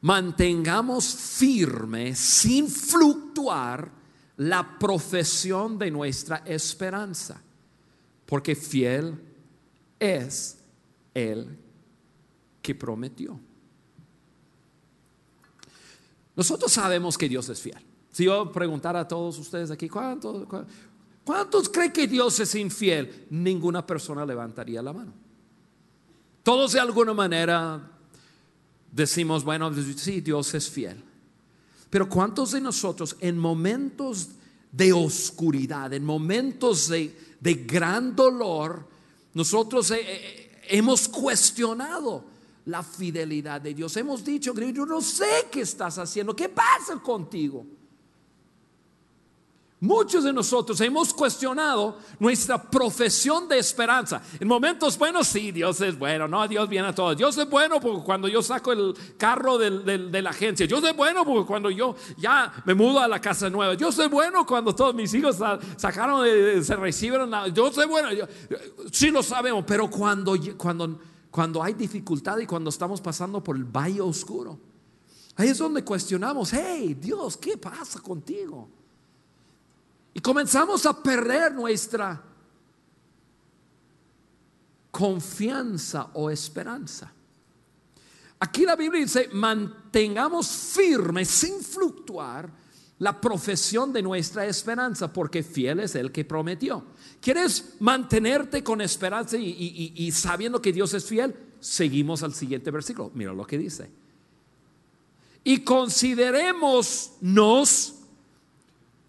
Mantengamos 0.00 1.14
firme, 1.14 2.14
sin 2.14 2.68
fluctuar, 2.68 3.96
la 4.38 4.78
profesión 4.78 5.78
de 5.78 5.90
nuestra 5.90 6.42
esperanza, 6.44 7.40
porque 8.26 8.54
fiel 8.54 9.18
es 9.98 10.58
el 11.14 11.56
que 12.60 12.74
prometió. 12.74 13.38
Nosotros 16.34 16.70
sabemos 16.70 17.16
que 17.16 17.28
Dios 17.28 17.48
es 17.48 17.60
fiel. 17.60 17.78
Si 18.12 18.24
yo 18.24 18.52
preguntara 18.52 19.00
a 19.00 19.08
todos 19.08 19.38
ustedes 19.38 19.70
aquí, 19.70 19.88
¿cuántos, 19.88 20.46
¿cuántos 21.24 21.68
creen 21.70 21.92
que 21.92 22.06
Dios 22.06 22.38
es 22.40 22.54
infiel? 22.54 23.26
Ninguna 23.30 23.86
persona 23.86 24.26
levantaría 24.26 24.82
la 24.82 24.92
mano. 24.92 25.12
Todos 26.42 26.72
de 26.72 26.80
alguna 26.80 27.14
manera 27.14 27.95
decimos, 28.96 29.44
bueno, 29.44 29.70
sí, 29.96 30.22
Dios 30.22 30.54
es 30.54 30.70
fiel. 30.70 31.02
Pero 31.90 32.08
¿cuántos 32.08 32.52
de 32.52 32.60
nosotros 32.62 33.16
en 33.20 33.38
momentos 33.38 34.30
de 34.72 34.92
oscuridad, 34.92 35.92
en 35.92 36.04
momentos 36.04 36.88
de, 36.88 37.14
de 37.38 37.54
gran 37.54 38.16
dolor, 38.16 38.88
nosotros 39.34 39.90
eh, 39.90 40.00
eh, 40.00 40.62
hemos 40.68 41.08
cuestionado 41.08 42.24
la 42.64 42.82
fidelidad 42.82 43.60
de 43.60 43.74
Dios? 43.74 43.96
Hemos 43.98 44.24
dicho, 44.24 44.54
yo 44.54 44.86
no 44.86 45.02
sé 45.02 45.46
qué 45.52 45.60
estás 45.60 45.98
haciendo, 45.98 46.34
¿qué 46.34 46.48
pasa 46.48 46.96
contigo? 47.02 47.66
Muchos 49.78 50.24
de 50.24 50.32
nosotros 50.32 50.80
hemos 50.80 51.12
cuestionado 51.12 51.98
nuestra 52.18 52.62
profesión 52.62 53.46
de 53.46 53.58
esperanza. 53.58 54.22
En 54.40 54.48
momentos 54.48 54.96
buenos, 54.96 55.26
sí, 55.26 55.52
Dios 55.52 55.78
es 55.82 55.98
bueno, 55.98 56.26
no, 56.26 56.48
Dios 56.48 56.66
viene 56.66 56.88
a 56.88 56.94
todos. 56.94 57.14
Dios 57.14 57.36
es 57.36 57.50
bueno 57.50 57.78
porque 57.78 58.02
cuando 58.02 58.26
yo 58.26 58.40
saco 58.42 58.72
el 58.72 58.94
carro 59.18 59.58
de 59.58 60.22
la 60.22 60.30
agencia. 60.30 60.66
Dios 60.66 60.82
es 60.82 60.96
bueno 60.96 61.26
porque 61.26 61.46
cuando 61.46 61.68
yo 61.68 61.94
ya 62.16 62.54
me 62.64 62.72
mudo 62.72 63.00
a 63.00 63.08
la 63.08 63.20
casa 63.20 63.50
nueva. 63.50 63.76
Dios 63.76 63.98
es 63.98 64.10
bueno 64.10 64.46
cuando 64.46 64.74
todos 64.74 64.94
mis 64.94 65.12
hijos 65.12 65.36
sacaron, 65.76 66.24
se 66.64 66.74
recibieron. 66.76 67.30
Dios 67.52 67.76
es 67.76 67.86
bueno. 67.86 68.10
Yo, 68.14 68.24
sí 68.90 69.10
lo 69.10 69.22
sabemos, 69.22 69.62
pero 69.66 69.90
cuando, 69.90 70.38
cuando, 70.56 70.98
cuando 71.30 71.62
hay 71.62 71.74
dificultad 71.74 72.38
y 72.38 72.46
cuando 72.46 72.70
estamos 72.70 73.02
pasando 73.02 73.44
por 73.44 73.56
el 73.56 73.64
valle 73.64 74.00
oscuro, 74.00 74.58
ahí 75.36 75.48
es 75.50 75.58
donde 75.58 75.84
cuestionamos, 75.84 76.54
hey, 76.54 76.96
Dios, 76.98 77.36
¿qué 77.36 77.58
pasa 77.58 78.00
contigo? 78.00 78.70
Y 80.16 80.20
comenzamos 80.20 80.86
a 80.86 81.02
perder 81.02 81.52
nuestra 81.52 82.22
confianza 84.90 86.08
o 86.14 86.30
esperanza. 86.30 87.12
Aquí 88.40 88.64
la 88.64 88.76
Biblia 88.76 89.02
dice, 89.02 89.28
mantengamos 89.34 90.48
firme, 90.48 91.26
sin 91.26 91.62
fluctuar, 91.62 92.50
la 93.00 93.20
profesión 93.20 93.92
de 93.92 94.00
nuestra 94.00 94.46
esperanza, 94.46 95.12
porque 95.12 95.42
fiel 95.42 95.80
es 95.80 95.94
el 95.96 96.10
que 96.10 96.24
prometió. 96.24 96.82
¿Quieres 97.20 97.74
mantenerte 97.80 98.64
con 98.64 98.80
esperanza 98.80 99.36
y, 99.36 99.92
y, 99.94 100.12
sabiendo 100.12 100.62
que 100.62 100.72
Dios 100.72 100.94
es 100.94 101.04
fiel? 101.04 101.36
Seguimos 101.60 102.22
al 102.22 102.32
siguiente 102.32 102.70
versículo. 102.70 103.10
Mira 103.12 103.34
lo 103.34 103.46
que 103.46 103.58
dice. 103.58 103.90
Y 105.44 105.58
considerémonos 105.58 107.95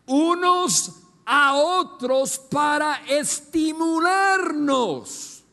unos 0.07 0.93
a 1.25 1.55
otros 1.55 2.39
para 2.39 3.03
estimularnos. 3.07 5.43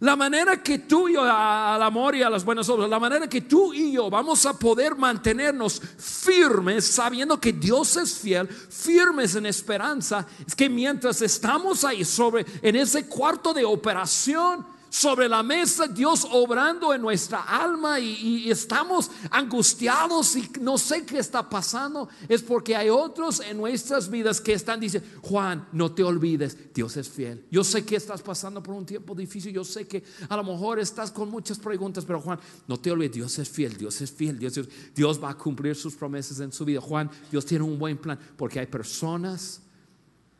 La 0.00 0.16
manera 0.16 0.60
que 0.60 0.80
tú 0.80 1.08
y 1.08 1.14
yo, 1.14 1.22
al 1.22 1.80
amor 1.80 2.16
y 2.16 2.24
a 2.24 2.28
las 2.28 2.44
buenas 2.44 2.68
obras, 2.68 2.90
la 2.90 2.98
manera 2.98 3.28
que 3.28 3.42
tú 3.42 3.72
y 3.72 3.92
yo 3.92 4.10
vamos 4.10 4.44
a 4.46 4.58
poder 4.58 4.96
mantenernos 4.96 5.80
firmes, 5.80 6.88
sabiendo 6.88 7.38
que 7.38 7.52
Dios 7.52 7.96
es 7.96 8.18
fiel, 8.18 8.48
firmes 8.48 9.36
en 9.36 9.46
esperanza, 9.46 10.26
es 10.44 10.56
que 10.56 10.68
mientras 10.68 11.22
estamos 11.22 11.84
ahí 11.84 12.04
sobre, 12.04 12.44
en 12.62 12.74
ese 12.74 13.06
cuarto 13.06 13.54
de 13.54 13.64
operación, 13.64 14.71
sobre 14.92 15.26
la 15.26 15.42
mesa, 15.42 15.88
Dios 15.88 16.28
obrando 16.30 16.92
en 16.92 17.00
nuestra 17.00 17.40
alma 17.40 17.98
y, 17.98 18.50
estamos 18.50 19.10
angustiados 19.30 20.36
y 20.36 20.50
no 20.60 20.76
sé 20.76 21.06
qué 21.06 21.18
está 21.18 21.48
pasando, 21.48 22.10
es 22.28 22.42
porque 22.42 22.76
hay 22.76 22.90
otros 22.90 23.40
en 23.40 23.56
nuestras 23.56 24.10
vidas 24.10 24.38
que 24.38 24.52
están 24.52 24.80
diciendo, 24.80 25.08
Juan, 25.22 25.66
no 25.72 25.92
te 25.92 26.02
olvides, 26.02 26.74
Dios 26.74 26.98
es 26.98 27.08
fiel. 27.08 27.42
Yo 27.50 27.64
sé 27.64 27.86
que 27.86 27.96
estás 27.96 28.20
pasando 28.20 28.62
por 28.62 28.74
un 28.74 28.84
tiempo 28.84 29.14
difícil, 29.14 29.54
yo 29.54 29.64
sé 29.64 29.88
que 29.88 30.04
a 30.28 30.36
lo 30.36 30.44
mejor 30.44 30.78
estás 30.78 31.10
con 31.10 31.30
muchas 31.30 31.58
preguntas, 31.58 32.04
pero 32.04 32.20
Juan, 32.20 32.38
no 32.68 32.78
te 32.78 32.90
olvides, 32.90 33.12
Dios 33.12 33.38
es 33.38 33.48
fiel, 33.48 33.78
Dios 33.78 33.98
es 34.02 34.12
fiel, 34.12 34.38
Dios, 34.38 34.60
Dios 34.94 35.24
va 35.24 35.30
a 35.30 35.38
cumplir 35.38 35.74
sus 35.74 35.94
promesas 35.94 36.38
en 36.40 36.52
su 36.52 36.66
vida. 36.66 36.82
Juan, 36.82 37.10
Dios 37.30 37.46
tiene 37.46 37.64
un 37.64 37.78
buen 37.78 37.96
plan, 37.96 38.18
porque 38.36 38.60
hay 38.60 38.66
personas 38.66 39.62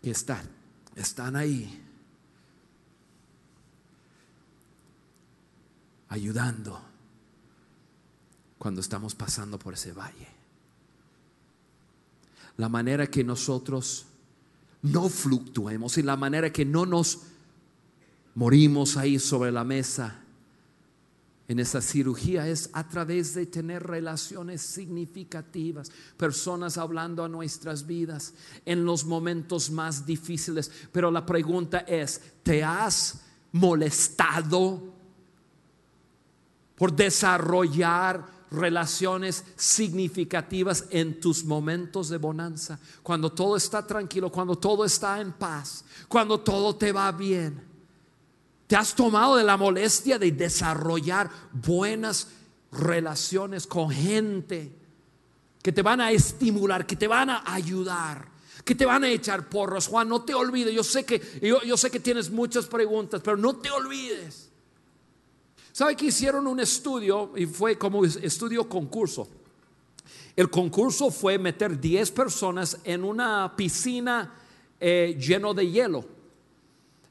que 0.03 0.11
están, 0.11 0.47
están 0.95 1.37
ahí 1.37 1.83
ayudando 6.13 6.79
cuando 8.59 8.81
estamos 8.81 9.15
pasando 9.15 9.59
por 9.59 9.75
ese 9.75 9.93
valle. 9.93 10.29
La 12.59 12.69
manera 12.69 13.07
que 13.07 13.25
nosotros 13.25 14.05
no 14.83 15.09
fluctuemos 15.09 15.97
y 15.97 16.03
la 16.03 16.17
manera 16.17 16.53
que 16.53 16.67
no 16.67 16.85
nos 16.85 17.21
morimos 18.35 18.97
ahí 18.99 19.19
sobre 19.19 19.51
la 19.51 19.65
mesa 19.65 20.19
en 21.49 21.59
esa 21.59 21.81
cirugía 21.81 22.47
es 22.47 22.69
a 22.75 22.87
través 22.87 23.35
de 23.35 23.47
tener 23.47 23.83
relaciones 23.83 24.61
significativas, 24.61 25.91
personas 26.19 26.77
hablando 26.77 27.25
a 27.25 27.29
nuestras 27.29 27.87
vidas 27.87 28.35
en 28.67 28.85
los 28.85 29.07
momentos 29.07 29.71
más 29.71 30.05
difíciles. 30.05 30.71
Pero 30.93 31.11
la 31.11 31.25
pregunta 31.25 31.79
es, 31.81 32.21
¿te 32.43 32.63
has 32.63 33.23
molestado 33.53 34.92
por 36.77 36.93
desarrollar 36.93 38.27
relaciones 38.51 39.45
significativas 39.57 40.85
en 40.91 41.21
tus 41.21 41.45
momentos 41.45 42.09
de 42.09 42.19
bonanza? 42.19 42.79
Cuando 43.03 43.31
todo 43.31 43.57
está 43.57 43.87
tranquilo, 43.87 44.31
cuando 44.31 44.57
todo 44.57 44.85
está 44.85 45.21
en 45.21 45.33
paz, 45.33 45.85
cuando 46.09 46.41
todo 46.41 46.77
te 46.77 46.93
va 46.93 47.11
bien. 47.13 47.73
¿Te 48.67 48.77
has 48.77 48.95
tomado 48.95 49.37
de 49.37 49.45
la 49.45 49.59
molestia 49.59 50.19
de 50.19 50.33
desarrollar 50.33 51.31
buenas 51.53 52.29
relaciones 52.71 53.67
con 53.67 53.91
gente 53.91 54.73
que 55.63 55.73
te 55.73 55.83
van 55.83 56.01
a 56.01 56.11
estimular, 56.11 56.87
que 56.87 56.97
te 56.97 57.07
van 57.07 57.29
a 57.29 57.43
ayudar, 57.53 58.29
que 58.65 58.75
te 58.75 58.87
van 58.87 59.05
a 59.05 59.11
echar 59.11 59.51
porros? 59.51 59.89
Juan, 59.89 60.09
no 60.09 60.23
te 60.23 60.33
olvides. 60.33 60.75
Yo 60.75 60.83
sé 60.83 61.05
que, 61.05 61.21
yo, 61.43 61.63
yo 61.63 61.77
sé 61.77 61.91
que 61.91 62.01
tienes 62.01 62.31
muchas 62.31 62.65
preguntas, 62.65 63.21
pero 63.23 63.37
no 63.37 63.57
te 63.57 63.71
olvides. 63.71 64.42
¿Sabe 65.73 65.97
que 65.97 66.07
hicieron 66.07 66.47
un 66.47 66.61
estudio 66.61 67.33
y 67.35 67.47
fue 67.47 67.79
como 67.79 68.05
estudio 68.05 68.69
concurso? 68.69 69.27
El 70.37 70.51
concurso 70.51 71.11
fue 71.11 71.39
meter 71.39 71.81
10 71.81 72.11
personas 72.13 72.79
en 72.85 73.05
una 73.05 73.55
piscina 73.57 74.35
eh, 74.79 75.17
lleno 75.19 75.55
de 75.55 75.71
hielo 75.71 76.05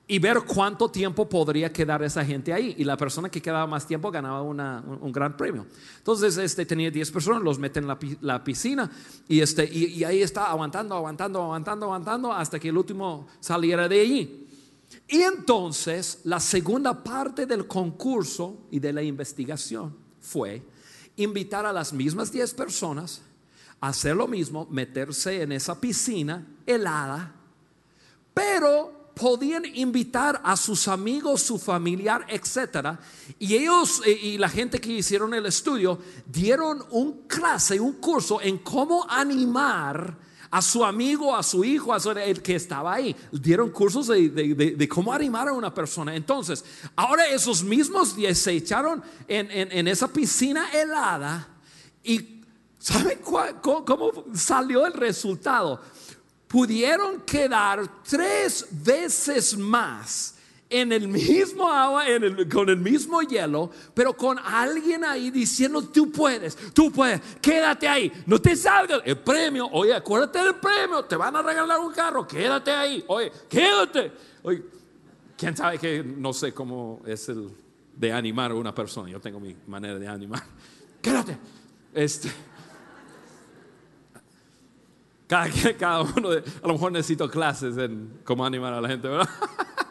y 0.08 0.20
ver 0.20 0.42
cuánto 0.42 0.90
tiempo 0.90 1.30
podría 1.30 1.72
quedar 1.72 2.04
esa 2.04 2.26
gente 2.26 2.52
ahí. 2.52 2.76
Y 2.78 2.84
la 2.84 2.98
persona 2.98 3.30
que 3.30 3.42
quedaba 3.42 3.66
más 3.66 3.88
tiempo 3.88 4.12
ganaba 4.12 4.42
un, 4.42 5.12
gran 5.12 5.38
premio. 5.38 5.66
Entonces, 5.98 6.38
este, 6.38 6.66
tenía 6.66 6.92
10 6.92 7.12
personas, 7.12 7.42
los 7.42 7.58
meten 7.58 7.86
en 7.90 8.18
la, 8.20 8.44
piscina 8.44 8.92
y, 9.28 9.40
este, 9.40 9.64
y, 9.72 10.04
ahí 10.04 10.22
está 10.22 10.52
aguantando, 10.52 10.96
aguantando, 10.96 11.42
aguantando, 11.42 11.86
aguantando 11.86 12.34
hasta 12.34 12.60
que 12.60 12.70
el 12.70 12.78
último 12.78 13.28
saliera 13.40 13.88
de 13.88 14.02
allí. 14.02 14.48
Y 15.08 15.22
entonces, 15.22 16.20
la 16.24 16.40
segunda 16.40 17.04
parte 17.04 17.46
del 17.46 17.68
concurso 17.68 18.68
y 18.72 18.80
de 18.80 18.94
la 18.94 19.04
investigación 19.04 19.96
fue 20.20 20.64
invitar 21.18 21.66
a 21.66 21.74
las 21.74 21.94
mismas 21.94 22.32
10 22.32 22.54
personas 22.54 23.22
a 23.80 23.90
hacer 23.90 24.16
lo 24.16 24.28
mismo, 24.28 24.68
meterse 24.70 25.42
en 25.42 25.52
esa 25.52 25.80
piscina 25.80 26.48
helada, 26.66 27.36
pero 28.34 29.02
podían 29.16 29.66
invitar 29.66 30.42
a 30.44 30.56
sus 30.56 30.88
amigos, 30.88 31.42
su 31.42 31.60
familiar, 31.60 32.26
etcétera. 32.30 33.00
Y 33.40 33.56
ellos 33.56 34.02
eh, 34.06 34.12
y 34.12 34.38
la 34.38 34.50
gente 34.50 34.80
que 34.80 34.92
hicieron 34.92 35.34
el 35.34 35.46
estudio 35.46 36.00
dieron 36.26 36.84
un 36.92 37.24
clase, 37.28 37.80
un 37.80 37.94
curso 37.94 38.42
en 38.42 38.60
cómo 38.60 39.06
animar 39.10 40.18
a 40.52 40.62
su 40.62 40.86
amigo, 40.86 41.36
a 41.36 41.42
su 41.42 41.64
hijo, 41.64 41.94
a 41.94 42.00
su, 42.00 42.12
el 42.12 42.42
que 42.42 42.56
estaba 42.56 42.94
ahí. 42.94 43.16
Dieron 43.32 43.72
cursos 43.72 44.08
de, 44.08 44.30
de, 44.30 44.54
de, 44.54 44.88
cómo 44.88 45.14
animar 45.14 45.48
a 45.48 45.54
una 45.54 45.74
persona. 45.74 46.16
Entonces, 46.16 46.64
ahora 46.96 47.28
esos 47.28 47.64
mismos 47.64 48.16
10 48.16 48.38
se 48.38 48.52
echaron 48.52 49.02
en, 49.28 49.50
en, 49.50 49.72
en 49.72 49.88
esa 49.88 50.08
piscina 50.08 50.70
helada 50.72 51.48
y 52.04 52.42
¿saben 52.78 53.20
cómo, 53.62 53.86
cómo 53.86 54.12
salió 54.36 54.86
el 54.86 54.94
resultado? 54.94 55.82
pudieron 56.52 57.22
quedar 57.22 58.04
tres 58.04 58.68
veces 58.72 59.58
más 59.58 60.31
en 60.72 60.92
el 60.92 61.08
mismo 61.08 61.70
agua, 61.70 62.06
con 62.52 62.70
el 62.70 62.78
mismo 62.78 63.22
hielo, 63.22 63.70
pero 63.94 64.14
con 64.14 64.40
alguien 64.40 65.04
ahí 65.04 65.30
diciendo, 65.30 65.84
tú 65.84 66.12
puedes, 66.12 66.56
tú 66.74 66.92
puedes, 66.92 67.22
quédate 67.42 67.88
ahí, 67.88 68.12
no 68.26 68.40
te 68.40 68.56
salgas, 68.56 69.02
el 69.06 69.18
premio, 69.18 69.68
oye, 69.72 69.94
acuérdate 69.94 70.40
del 70.40 70.56
premio, 70.56 71.04
te 71.06 71.16
van 71.16 71.36
a 71.36 71.42
regalar 71.42 71.80
un 71.80 71.92
carro, 71.92 72.28
quédate 72.28 72.72
ahí, 72.72 73.04
oye, 73.08 73.32
quédate. 73.48 74.12
Oye, 74.44 74.64
¿quién 75.38 75.56
sabe 75.56 75.78
que 75.78 76.04
no 76.04 76.34
sé 76.34 76.54
cómo 76.54 77.02
es 77.06 77.30
el 77.30 77.50
de 77.96 78.12
animar 78.12 78.52
a 78.52 78.56
una 78.56 78.74
persona? 78.74 79.10
Yo 79.10 79.20
tengo 79.20 79.40
mi 79.40 79.56
manera 79.68 80.00
de 80.00 80.08
animar. 80.08 80.42
Quédate. 81.02 81.38
Este 81.94 82.32
cada, 85.32 85.50
cada 85.80 86.02
uno, 86.02 86.30
de, 86.32 86.44
a 86.62 86.68
lo 86.68 86.74
mejor 86.74 86.92
necesito 86.92 87.30
clases 87.30 87.78
en 87.78 88.20
cómo 88.26 88.46
animar 88.46 88.74
a 88.74 88.82
la 88.82 88.90
gente, 88.90 89.08
¿verdad? 89.08 89.30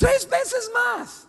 Tres 0.00 0.26
veces 0.26 0.70
más. 0.72 1.26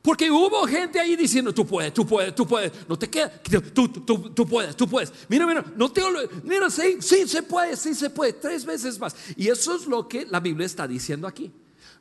Porque 0.00 0.30
hubo 0.30 0.64
gente 0.68 1.00
ahí 1.00 1.16
diciendo, 1.16 1.52
tú 1.52 1.66
puedes, 1.66 1.92
tú 1.92 2.06
puedes, 2.06 2.32
tú 2.32 2.46
puedes, 2.46 2.70
no 2.88 2.96
te 2.96 3.10
quedas, 3.10 3.32
tú, 3.74 3.88
tú, 3.88 4.30
tú, 4.30 4.46
puedes, 4.46 4.76
tú 4.76 4.88
puedes. 4.88 5.12
Mira, 5.28 5.44
mira, 5.44 5.64
no 5.74 5.90
te 5.90 6.00
mira, 6.44 6.70
sí, 6.70 6.98
sí 7.00 7.26
se 7.26 7.42
puede, 7.42 7.76
sí 7.76 7.96
se 7.96 8.08
puede, 8.08 8.34
tres 8.34 8.64
veces 8.64 9.00
más. 9.00 9.16
Y 9.36 9.48
eso 9.48 9.74
es 9.74 9.86
lo 9.88 10.06
que 10.06 10.24
la 10.24 10.38
Biblia 10.38 10.64
está 10.64 10.86
diciendo 10.86 11.26
aquí. 11.26 11.50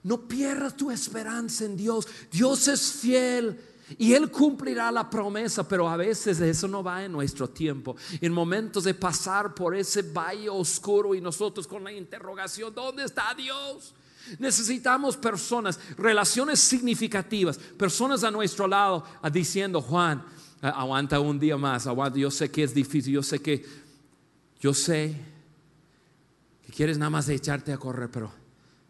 No 0.03 0.27
pierdas 0.27 0.77
tu 0.77 0.91
esperanza 0.91 1.65
en 1.65 1.75
Dios. 1.75 2.07
Dios 2.31 2.67
es 2.67 2.91
fiel. 2.91 3.59
Y 3.97 4.13
Él 4.13 4.29
cumplirá 4.29 4.91
la 4.91 5.09
promesa, 5.09 5.67
pero 5.67 5.89
a 5.89 5.97
veces 5.97 6.39
eso 6.39 6.67
no 6.67 6.83
va 6.83 7.03
en 7.03 7.11
nuestro 7.11 7.49
tiempo. 7.49 7.95
En 8.21 8.31
momentos 8.31 8.83
de 8.83 8.93
pasar 8.93 9.55
por 9.55 9.75
ese 9.75 10.03
valle 10.03 10.49
oscuro 10.49 11.15
y 11.15 11.21
nosotros 11.21 11.65
con 11.65 11.83
la 11.83 11.91
interrogación, 11.91 12.75
¿dónde 12.75 13.05
está 13.05 13.33
Dios? 13.33 13.95
Necesitamos 14.39 15.17
personas, 15.17 15.79
relaciones 15.97 16.59
significativas, 16.59 17.57
personas 17.57 18.23
a 18.23 18.31
nuestro 18.31 18.67
lado 18.67 19.05
diciendo, 19.31 19.81
Juan, 19.81 20.23
aguanta 20.61 21.19
un 21.19 21.39
día 21.39 21.57
más, 21.57 21.87
aguanta, 21.87 22.17
yo 22.17 22.31
sé 22.31 22.49
que 22.49 22.63
es 22.63 22.73
difícil, 22.73 23.13
yo 23.13 23.23
sé 23.23 23.39
que, 23.39 23.65
yo 24.59 24.73
sé 24.73 25.15
que 26.65 26.71
quieres 26.71 26.97
nada 26.97 27.09
más 27.09 27.29
echarte 27.29 27.71
a 27.71 27.77
correr, 27.77 28.09
pero 28.09 28.31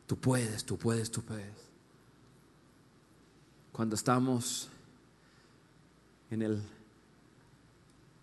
tú 0.07 0.17
puedes, 0.17 0.63
tú 0.63 0.77
puedes, 0.77 1.11
tú 1.11 1.21
puedes. 1.21 1.53
Cuando 3.71 3.95
estamos 3.95 4.69
en 6.31 6.41
el 6.41 6.61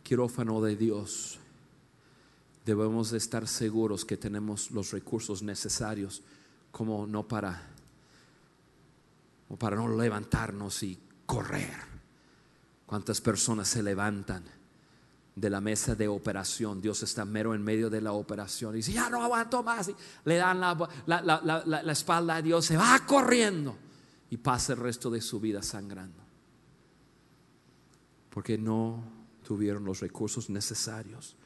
quirófano 0.02 0.60
de 0.62 0.76
Dios, 0.76 1.38
debemos 2.64 3.12
estar 3.12 3.46
seguros 3.46 4.04
que 4.04 4.16
tenemos 4.16 4.70
los 4.70 4.92
recursos 4.92 5.42
necesarios, 5.42 6.22
como 6.72 7.06
no 7.06 7.28
para, 7.28 7.62
como 9.46 9.58
para 9.58 9.76
no 9.76 9.96
levantarnos 9.96 10.82
y 10.82 10.98
correr. 11.24 11.92
¿Cuántas 12.86 13.20
personas 13.20 13.68
se 13.68 13.82
levantan 13.82 14.42
de 15.36 15.48
la 15.48 15.60
mesa 15.60 15.94
de 15.94 16.08
operación? 16.08 16.80
Dios 16.80 17.04
está 17.04 17.24
mero 17.24 17.54
en 17.54 17.62
medio 17.62 17.88
de 17.88 18.00
la 18.00 18.12
operación 18.12 18.74
y 18.74 18.78
dice, 18.78 18.92
ya 18.92 19.08
no 19.08 19.22
aguanto 19.22 19.62
más. 19.62 19.92
Le 20.24 20.36
dan 20.36 20.58
la, 20.58 20.76
la, 21.06 21.22
la, 21.22 21.62
la 21.64 21.92
espalda 21.92 22.34
a 22.34 22.42
Dios, 22.42 22.66
se 22.66 22.76
va 22.76 22.98
corriendo 23.06 23.76
y 24.30 24.38
pasa 24.38 24.72
el 24.72 24.80
resto 24.80 25.08
de 25.08 25.20
su 25.20 25.38
vida 25.38 25.62
sangrando 25.62 26.22
porque 28.32 28.56
no 28.56 29.04
tuvieron 29.46 29.84
los 29.84 30.00
recursos 30.00 30.48
necesarios. 30.48 31.36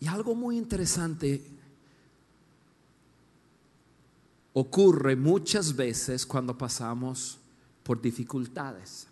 Y 0.00 0.06
algo 0.06 0.34
muy 0.34 0.56
interesante 0.56 1.44
ocurre 4.52 5.16
muchas 5.16 5.74
veces 5.74 6.26
cuando 6.26 6.56
pasamos 6.56 7.38
por 7.82 8.00
dificultades. 8.00 9.06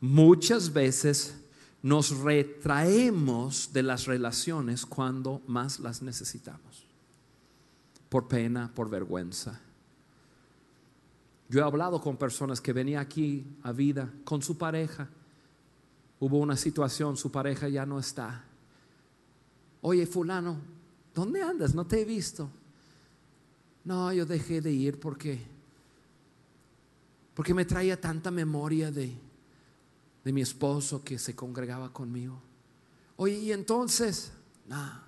Muchas 0.00 0.72
veces 0.72 1.34
nos 1.82 2.18
retraemos 2.18 3.72
de 3.72 3.82
las 3.82 4.06
relaciones 4.06 4.84
cuando 4.84 5.42
más 5.46 5.80
las 5.80 6.02
necesitamos. 6.02 6.84
Por 8.08 8.26
pena, 8.26 8.70
por 8.74 8.90
vergüenza. 8.90 9.60
Yo 11.48 11.60
he 11.60 11.64
hablado 11.64 12.00
con 12.00 12.16
personas 12.16 12.60
que 12.60 12.72
venían 12.72 13.00
aquí 13.00 13.44
a 13.62 13.72
vida 13.72 14.12
con 14.24 14.42
su 14.42 14.58
pareja. 14.58 15.08
Hubo 16.20 16.38
una 16.38 16.56
situación, 16.56 17.16
su 17.16 17.30
pareja 17.30 17.68
ya 17.68 17.86
no 17.86 17.98
está. 17.98 18.44
Oye, 19.80 20.06
fulano, 20.06 20.58
¿dónde 21.14 21.42
andas? 21.42 21.74
No 21.74 21.86
te 21.86 22.00
he 22.00 22.04
visto. 22.04 22.50
No, 23.84 24.12
yo 24.12 24.26
dejé 24.26 24.60
de 24.60 24.72
ir 24.72 25.00
porque 25.00 25.58
porque 27.38 27.54
me 27.54 27.64
traía 27.64 28.00
tanta 28.00 28.32
memoria 28.32 28.90
de, 28.90 29.16
de 30.24 30.32
mi 30.32 30.40
esposo 30.40 31.04
que 31.04 31.20
se 31.20 31.36
congregaba 31.36 31.92
conmigo. 31.92 32.42
Oye, 33.14 33.36
y 33.36 33.52
entonces, 33.52 34.32
no, 34.66 35.00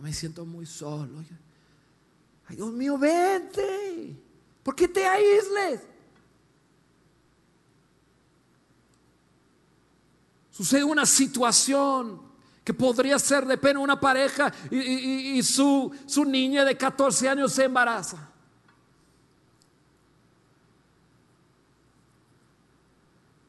me 0.00 0.12
siento 0.12 0.44
muy 0.44 0.66
solo. 0.66 1.20
Ay, 2.48 2.56
Dios 2.56 2.72
mío, 2.72 2.98
vente. 2.98 4.16
¿Por 4.64 4.74
qué 4.74 4.88
te 4.88 5.06
aísles? 5.06 5.82
Sucede 10.50 10.82
una 10.82 11.06
situación 11.06 12.20
que 12.64 12.72
podría 12.72 13.18
ser 13.18 13.44
de 13.46 13.58
pena 13.58 13.80
una 13.80 13.98
pareja 13.98 14.52
y, 14.70 15.42
su, 15.42 15.92
su 16.06 16.24
niña 16.24 16.64
de 16.64 16.76
14 16.76 17.28
años 17.28 17.52
se 17.52 17.64
embaraza. 17.64 18.28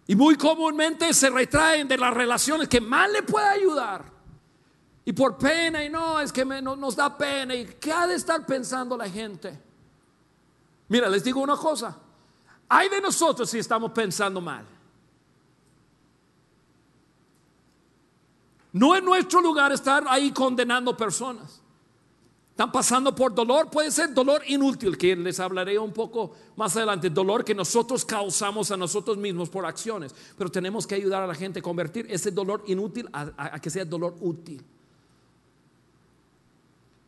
Y 0.08 0.16
muy 0.16 0.36
comúnmente 0.36 1.14
se 1.14 1.30
retraen 1.30 1.88
de 1.88 1.98
las 1.98 2.14
relaciones 2.14 2.68
que 2.68 2.82
más 2.82 3.10
le 3.12 3.24
puede 3.24 3.48
ayudar. 3.48 4.12
Y 5.06 5.14
por 5.14 5.38
pena, 5.38 5.84
y 5.84 5.90
no, 5.90 6.20
es 6.20 6.32
que 6.32 6.44
nos 6.46 6.96
da 6.96 7.18
pena. 7.18 7.56
¿Y 7.56 7.66
qué 7.80 7.92
ha 7.92 8.08
de 8.08 8.16
estar 8.16 8.46
pensando 8.46 8.98
la 8.98 9.10
gente? 9.10 9.58
Mira, 10.88 11.08
les 11.10 11.24
digo 11.24 11.42
una 11.42 11.56
cosa. 11.56 11.98
Hay 12.70 12.90
de 12.90 13.02
nosotros 13.02 13.50
si 13.50 13.60
estamos 13.60 13.92
pensando 13.92 14.42
mal. 14.42 14.66
No 18.74 18.96
es 18.96 19.04
nuestro 19.04 19.40
lugar 19.40 19.72
estar 19.72 20.04
ahí 20.08 20.32
condenando 20.32 20.98
personas. 20.98 21.62
Están 22.50 22.72
pasando 22.72 23.16
por 23.16 23.34
dolor, 23.34 23.70
puede 23.70 23.90
ser 23.90 24.14
dolor 24.14 24.44
inútil, 24.48 24.96
que 24.96 25.16
les 25.16 25.40
hablaré 25.40 25.78
un 25.80 25.92
poco 25.92 26.36
más 26.56 26.76
adelante, 26.76 27.10
dolor 27.10 27.44
que 27.44 27.56
nosotros 27.56 28.06
causamos 28.06 28.70
a 28.70 28.78
nosotros 28.78 29.18
mismos 29.18 29.50
por 29.50 29.66
acciones, 29.66 30.14
pero 30.38 30.52
tenemos 30.52 30.86
que 30.86 30.94
ayudar 30.94 31.24
a 31.24 31.28
la 31.28 31.34
gente 31.34 31.60
a 31.60 31.64
convertir 31.64 32.06
ese 32.10 32.30
dolor 32.30 32.64
inútil 32.68 33.10
a, 33.12 33.60
que 33.60 33.72
sea 33.72 33.86
dolor 33.86 34.16
útil. 34.22 34.64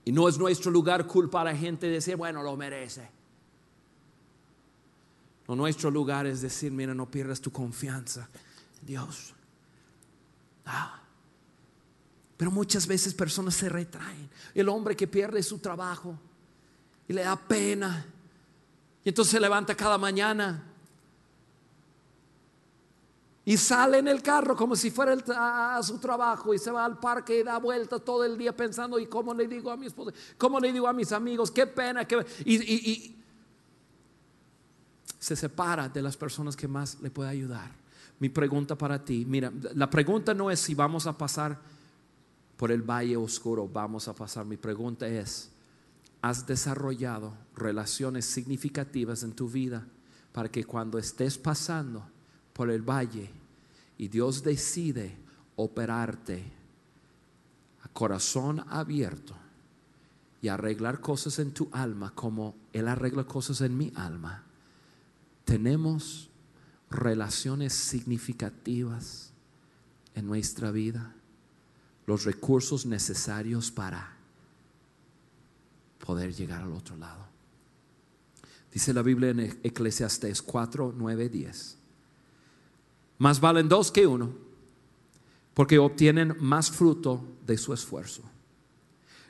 Y 0.04 0.12
no 0.12 0.28
es 0.28 0.38
nuestro 0.38 0.72
lugar 0.72 1.06
culpar 1.06 1.48
a 1.48 1.52
la 1.52 1.58
gente 1.58 1.88
y 1.88 1.92
decir, 1.92 2.16
bueno, 2.16 2.42
lo 2.42 2.56
merece. 2.56 3.08
No, 5.48 5.56
nuestro 5.56 5.92
lugar 5.92 6.26
es 6.26 6.42
decir, 6.42 6.72
mira, 6.72 6.96
no 6.96 7.10
pierdas 7.10 7.40
tu 7.40 7.52
confianza 7.52 8.28
Dios. 8.82 9.34
Ah. 10.66 11.05
Pero 12.38 12.52
muchas 12.52 12.86
veces 12.86 13.14
personas 13.14 13.56
se 13.56 13.70
retraen. 13.70 14.30
El 14.54 14.70
hombre 14.70 14.96
que 14.96 15.08
pierde 15.08 15.42
su 15.42 15.60
trabajo 15.60 16.20
y 17.08 17.14
le 17.14 17.24
da 17.24 17.36
pena. 17.36 18.06
Y 19.04 19.10
entonces 19.10 19.32
se 19.32 19.40
levanta 19.40 19.76
cada 19.76 19.98
mañana 19.98 20.64
y 23.48 23.58
sale 23.58 24.00
en 24.00 24.08
el 24.08 24.24
carro 24.24 24.56
como 24.56 24.76
si 24.76 24.90
fuera 24.90 25.16
a, 25.78 25.80
su 25.84 26.00
trabajo 26.00 26.52
y 26.54 26.58
se 26.58 26.72
va 26.72 26.84
al 26.84 26.98
parque 27.00 27.40
y 27.40 27.44
da 27.44 27.60
vueltas 27.60 28.04
todo 28.04 28.24
el 28.26 28.40
día 28.40 28.56
pensando, 28.56 28.98
¿y 28.98 29.06
cómo 29.06 29.36
le 29.36 29.48
digo 29.48 29.70
a 29.70 29.78
mi 29.78 29.86
esposa? 29.86 30.12
¿Cómo 30.36 30.60
le 30.60 30.74
digo 30.74 30.88
a 30.88 30.94
mis 30.94 31.12
amigos? 31.12 31.52
Qué 31.52 31.68
pena. 31.68 32.06
Qué... 32.06 32.26
Y, 32.44 32.56
y- 32.56 32.92
y 32.92 33.22
se 35.20 35.36
separa 35.36 35.90
de 35.90 36.02
las 36.02 36.18
personas 36.18 36.56
que 36.56 36.68
más 36.68 37.00
le 37.02 37.12
puede 37.12 37.30
ayudar. 37.30 37.72
Mi 38.20 38.30
pregunta 38.30 38.76
para 38.76 39.04
ti, 39.06 39.26
mira, 39.28 39.52
la 39.76 39.90
pregunta 39.90 40.34
no 40.34 40.50
es 40.50 40.60
si 40.60 40.74
vamos 40.74 41.06
a 41.06 41.16
pasar 41.16 41.60
por 42.58 42.72
el 42.72 42.82
valle 42.82 43.18
oscuro, 43.18 43.68
vamos 43.68 44.08
a 44.08 44.16
pasar. 44.16 44.46
Mi 44.46 44.58
pregunta 44.58 45.08
es, 45.08 45.50
¿has 46.22 46.46
desarrollado 46.48 47.34
relaciones 47.56 48.26
significativas 48.26 49.24
en 49.24 49.34
tu 49.34 49.50
vida 49.50 49.86
para 50.32 50.50
que 50.50 50.64
cuando 50.64 50.98
estés 50.98 51.38
pasando 51.38 52.06
por 52.54 52.70
el 52.70 52.82
valle 52.82 53.30
y 53.98 54.08
Dios 54.08 54.44
decide 54.44 55.18
operarte 55.56 56.44
a 57.82 57.88
corazón 57.90 58.64
abierto 58.70 59.36
y 60.42 60.48
arreglar 60.48 61.02
cosas 61.02 61.40
en 61.40 61.54
tu 61.54 61.70
alma 61.72 62.14
como 62.14 62.56
Él 62.74 62.88
arregla 62.88 63.26
cosas 63.26 63.62
en 63.62 63.78
mi 63.78 63.92
alma? 63.96 64.46
tenemos 65.46 66.30
relaciones 66.90 67.74
significativas 67.74 69.32
en 70.16 70.26
nuestra 70.26 70.72
vida, 70.72 71.16
los 72.06 72.26
recursos 72.26 72.86
necesarios 72.86 73.72
para 73.72 74.16
poder 76.06 76.34
llegar 76.34 76.62
al 76.62 76.74
otro 76.74 76.96
lado. 76.98 77.26
Dice 78.72 78.94
la 78.94 79.02
Biblia 79.02 79.30
en 79.30 79.40
Eclesiastés 79.64 80.42
4, 80.42 80.94
9, 80.96 81.30
10. 81.30 81.78
Más 83.18 83.40
valen 83.40 83.70
dos 83.70 83.92
que 83.92 84.06
uno, 84.06 84.34
porque 85.54 85.80
obtienen 85.80 86.36
más 86.40 86.70
fruto 86.70 87.24
de 87.46 87.58
su 87.58 87.74
esfuerzo. 87.74 88.22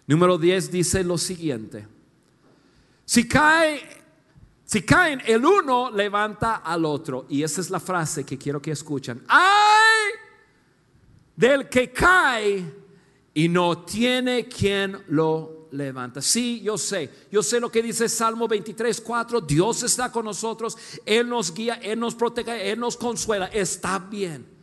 Número 0.07 0.37
10 0.37 0.71
dice 0.71 1.03
lo 1.03 1.17
siguiente. 1.17 1.87
Si 3.05 3.27
cae 3.27 4.03
si 4.65 4.81
caen, 4.81 5.21
el 5.27 5.45
uno 5.45 5.91
levanta 5.91 6.55
al 6.55 6.85
otro. 6.85 7.27
Y 7.29 7.43
esa 7.43 7.61
es 7.61 7.69
la 7.69 7.79
frase 7.79 8.23
que 8.23 8.37
quiero 8.37 8.59
que 8.59 8.71
escuchen. 8.71 9.23
Ay 9.27 9.84
del 11.35 11.69
que 11.69 11.91
cae 11.91 12.65
y 13.33 13.49
no 13.49 13.83
tiene 13.83 14.47
quien 14.47 15.03
lo 15.09 15.67
levanta. 15.71 16.21
Sí, 16.21 16.61
yo 16.61 16.77
sé. 16.77 17.09
Yo 17.31 17.43
sé 17.43 17.59
lo 17.59 17.69
que 17.69 17.83
dice 17.83 18.07
Salmo 18.07 18.47
23, 18.47 19.01
4. 19.01 19.41
Dios 19.41 19.83
está 19.83 20.11
con 20.11 20.25
nosotros. 20.25 20.77
Él 21.05 21.27
nos 21.27 21.53
guía, 21.53 21.75
Él 21.75 21.99
nos 21.99 22.15
protege, 22.15 22.71
Él 22.71 22.79
nos 22.79 22.97
consuela. 22.97 23.47
Está 23.47 23.99
bien. 23.99 24.54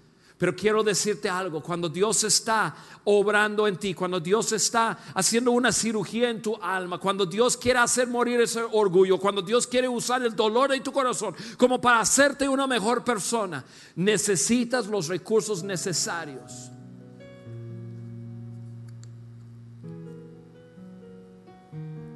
Pero 0.42 0.56
quiero 0.56 0.82
decirte 0.82 1.30
algo, 1.30 1.62
cuando 1.62 1.88
Dios 1.88 2.24
está 2.24 2.74
obrando 3.04 3.68
en 3.68 3.76
ti, 3.76 3.94
cuando 3.94 4.18
Dios 4.18 4.50
está 4.50 4.98
haciendo 5.14 5.52
una 5.52 5.70
cirugía 5.70 6.30
en 6.30 6.42
tu 6.42 6.56
alma, 6.56 6.98
cuando 6.98 7.24
Dios 7.24 7.56
quiere 7.56 7.78
hacer 7.78 8.08
morir 8.08 8.40
ese 8.40 8.60
orgullo, 8.72 9.20
cuando 9.20 9.40
Dios 9.40 9.68
quiere 9.68 9.86
usar 9.86 10.20
el 10.24 10.34
dolor 10.34 10.72
de 10.72 10.80
tu 10.80 10.90
corazón 10.90 11.36
como 11.56 11.80
para 11.80 12.00
hacerte 12.00 12.48
una 12.48 12.66
mejor 12.66 13.04
persona, 13.04 13.64
necesitas 13.94 14.88
los 14.88 15.06
recursos 15.06 15.62
necesarios. 15.62 16.72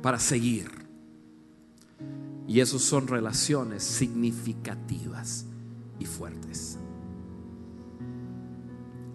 Para 0.02 0.18
seguir. 0.18 0.68
Y 2.48 2.58
esos 2.58 2.82
son 2.82 3.06
relaciones 3.06 3.84
significativas 3.84 5.44
y 6.00 6.06
fuertes. 6.06 6.45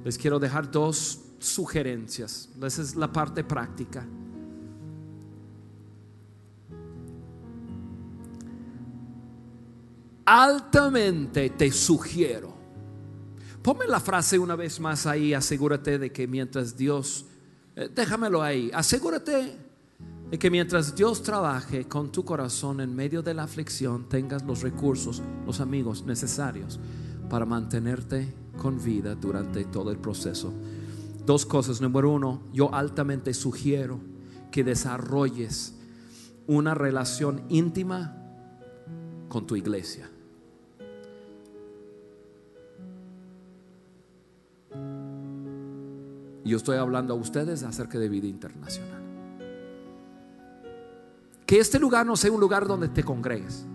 Les 0.03 0.17
quiero 0.17 0.39
dejar 0.39 0.71
dos 0.71 1.19
sugerencias. 1.39 2.49
Esa 2.61 2.81
es 2.81 2.95
la 2.95 3.11
parte 3.11 3.43
práctica. 3.43 4.05
Altamente 10.25 11.49
te 11.51 11.71
sugiero. 11.71 12.53
Ponme 13.61 13.85
la 13.85 13.99
frase 13.99 14.39
una 14.39 14.55
vez 14.55 14.79
más 14.79 15.05
ahí. 15.05 15.33
Asegúrate 15.33 15.99
de 15.99 16.11
que 16.11 16.27
mientras 16.27 16.77
Dios, 16.77 17.25
eh, 17.75 17.89
déjamelo 17.93 18.41
ahí. 18.41 18.71
Asegúrate 18.73 19.57
de 20.31 20.39
que 20.39 20.49
mientras 20.49 20.95
Dios 20.95 21.21
trabaje 21.21 21.85
con 21.87 22.11
tu 22.11 22.23
corazón 22.23 22.79
en 22.79 22.95
medio 22.95 23.21
de 23.21 23.33
la 23.33 23.43
aflicción, 23.43 24.07
tengas 24.07 24.43
los 24.43 24.61
recursos, 24.61 25.21
los 25.45 25.59
amigos 25.59 26.05
necesarios 26.05 26.79
para 27.29 27.45
mantenerte 27.45 28.33
con 28.57 28.83
vida 28.83 29.15
durante 29.15 29.65
todo 29.65 29.91
el 29.91 29.97
proceso. 29.97 30.53
Dos 31.25 31.45
cosas. 31.45 31.81
Número 31.81 32.11
uno, 32.11 32.41
yo 32.53 32.73
altamente 32.73 33.33
sugiero 33.33 33.99
que 34.51 34.63
desarrolles 34.63 35.75
una 36.47 36.73
relación 36.73 37.43
íntima 37.49 38.17
con 39.29 39.47
tu 39.47 39.55
iglesia. 39.55 40.09
Yo 46.43 46.57
estoy 46.57 46.77
hablando 46.77 47.13
a 47.13 47.17
ustedes 47.17 47.63
acerca 47.63 47.99
de 47.99 48.09
vida 48.09 48.27
internacional. 48.27 49.01
Que 51.45 51.59
este 51.59 51.79
lugar 51.79 52.05
no 52.05 52.15
sea 52.15 52.31
un 52.31 52.39
lugar 52.39 52.67
donde 52.67 52.89
te 52.89 53.03
congregues. 53.03 53.65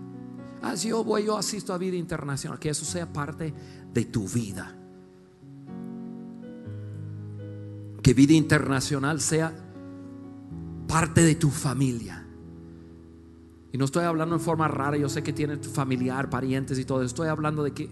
Ah, 0.61 0.75
yo 0.75 1.03
voy, 1.03 1.25
yo 1.25 1.37
asisto 1.37 1.73
a 1.73 1.77
vida 1.77 1.95
internacional, 1.95 2.59
que 2.59 2.69
eso 2.69 2.83
sea 2.83 3.11
parte 3.11 3.53
de 3.97 4.05
tu 4.05 4.27
vida. 4.27 4.75
Que 8.03 8.13
vida 8.13 8.33
internacional 8.33 9.19
sea 9.19 9.51
parte 10.87 11.23
de 11.23 11.33
tu 11.33 11.49
familia. 11.49 12.23
Y 13.71 13.77
no 13.79 13.85
estoy 13.85 14.03
hablando 14.05 14.35
en 14.35 14.41
forma 14.41 14.67
rara, 14.67 14.97
yo 14.97 15.09
sé 15.09 15.23
que 15.23 15.33
tienes 15.33 15.61
tu 15.61 15.71
familiar, 15.71 16.29
parientes 16.29 16.77
y 16.77 16.85
todo. 16.85 17.01
Estoy 17.01 17.27
hablando 17.27 17.63
de 17.63 17.71
que 17.71 17.89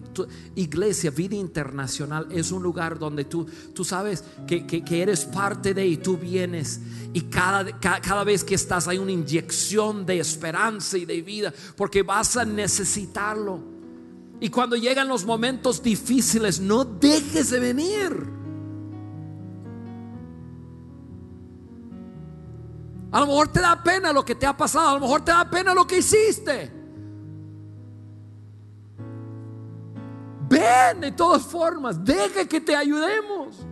iglesia, 0.53 1.09
vida 1.09 1.35
internacional, 1.35 2.27
es 2.29 2.51
un 2.51 2.61
lugar 2.61 2.99
donde 2.99 3.25
tú, 3.25 3.47
tú 3.73 3.83
sabes 3.83 4.23
que, 4.45 4.67
que, 4.67 4.85
que 4.85 5.01
eres 5.01 5.25
parte 5.25 5.73
de 5.73 5.87
y 5.87 5.97
tú 5.97 6.17
vienes. 6.17 6.81
Y 7.13 7.21
cada, 7.21 7.79
cada, 7.79 7.99
cada 7.99 8.23
vez 8.23 8.43
que 8.43 8.53
estás 8.53 8.87
hay 8.87 8.99
una 8.99 9.11
inyección 9.11 10.05
de 10.05 10.19
esperanza 10.19 10.99
y 10.99 11.05
de 11.05 11.23
vida, 11.23 11.51
porque 11.75 12.03
vas 12.03 12.37
a 12.37 12.45
necesitarlo. 12.45 13.74
Y 14.39 14.49
cuando 14.49 14.75
llegan 14.75 15.07
los 15.07 15.25
momentos 15.25 15.81
difíciles, 15.81 16.59
no 16.59 16.83
dejes 16.83 17.49
de 17.51 17.59
venir. 17.59 18.35
A 23.11 23.19
lo 23.21 23.27
mejor 23.27 23.47
te 23.47 23.61
da 23.61 23.81
pena 23.81 24.11
lo 24.11 24.25
que 24.25 24.35
te 24.35 24.45
ha 24.45 24.55
pasado, 24.55 24.89
a 24.89 24.93
lo 24.95 24.99
mejor 24.99 25.23
te 25.23 25.31
da 25.31 25.49
pena 25.49 25.73
lo 25.73 25.87
que 25.87 25.99
hiciste. 25.99 26.71
Ven 30.49 30.99
de 30.99 31.11
todas 31.13 31.43
formas, 31.43 32.03
deje 32.03 32.47
que 32.47 32.59
te 32.59 32.75
ayudemos. 32.75 33.65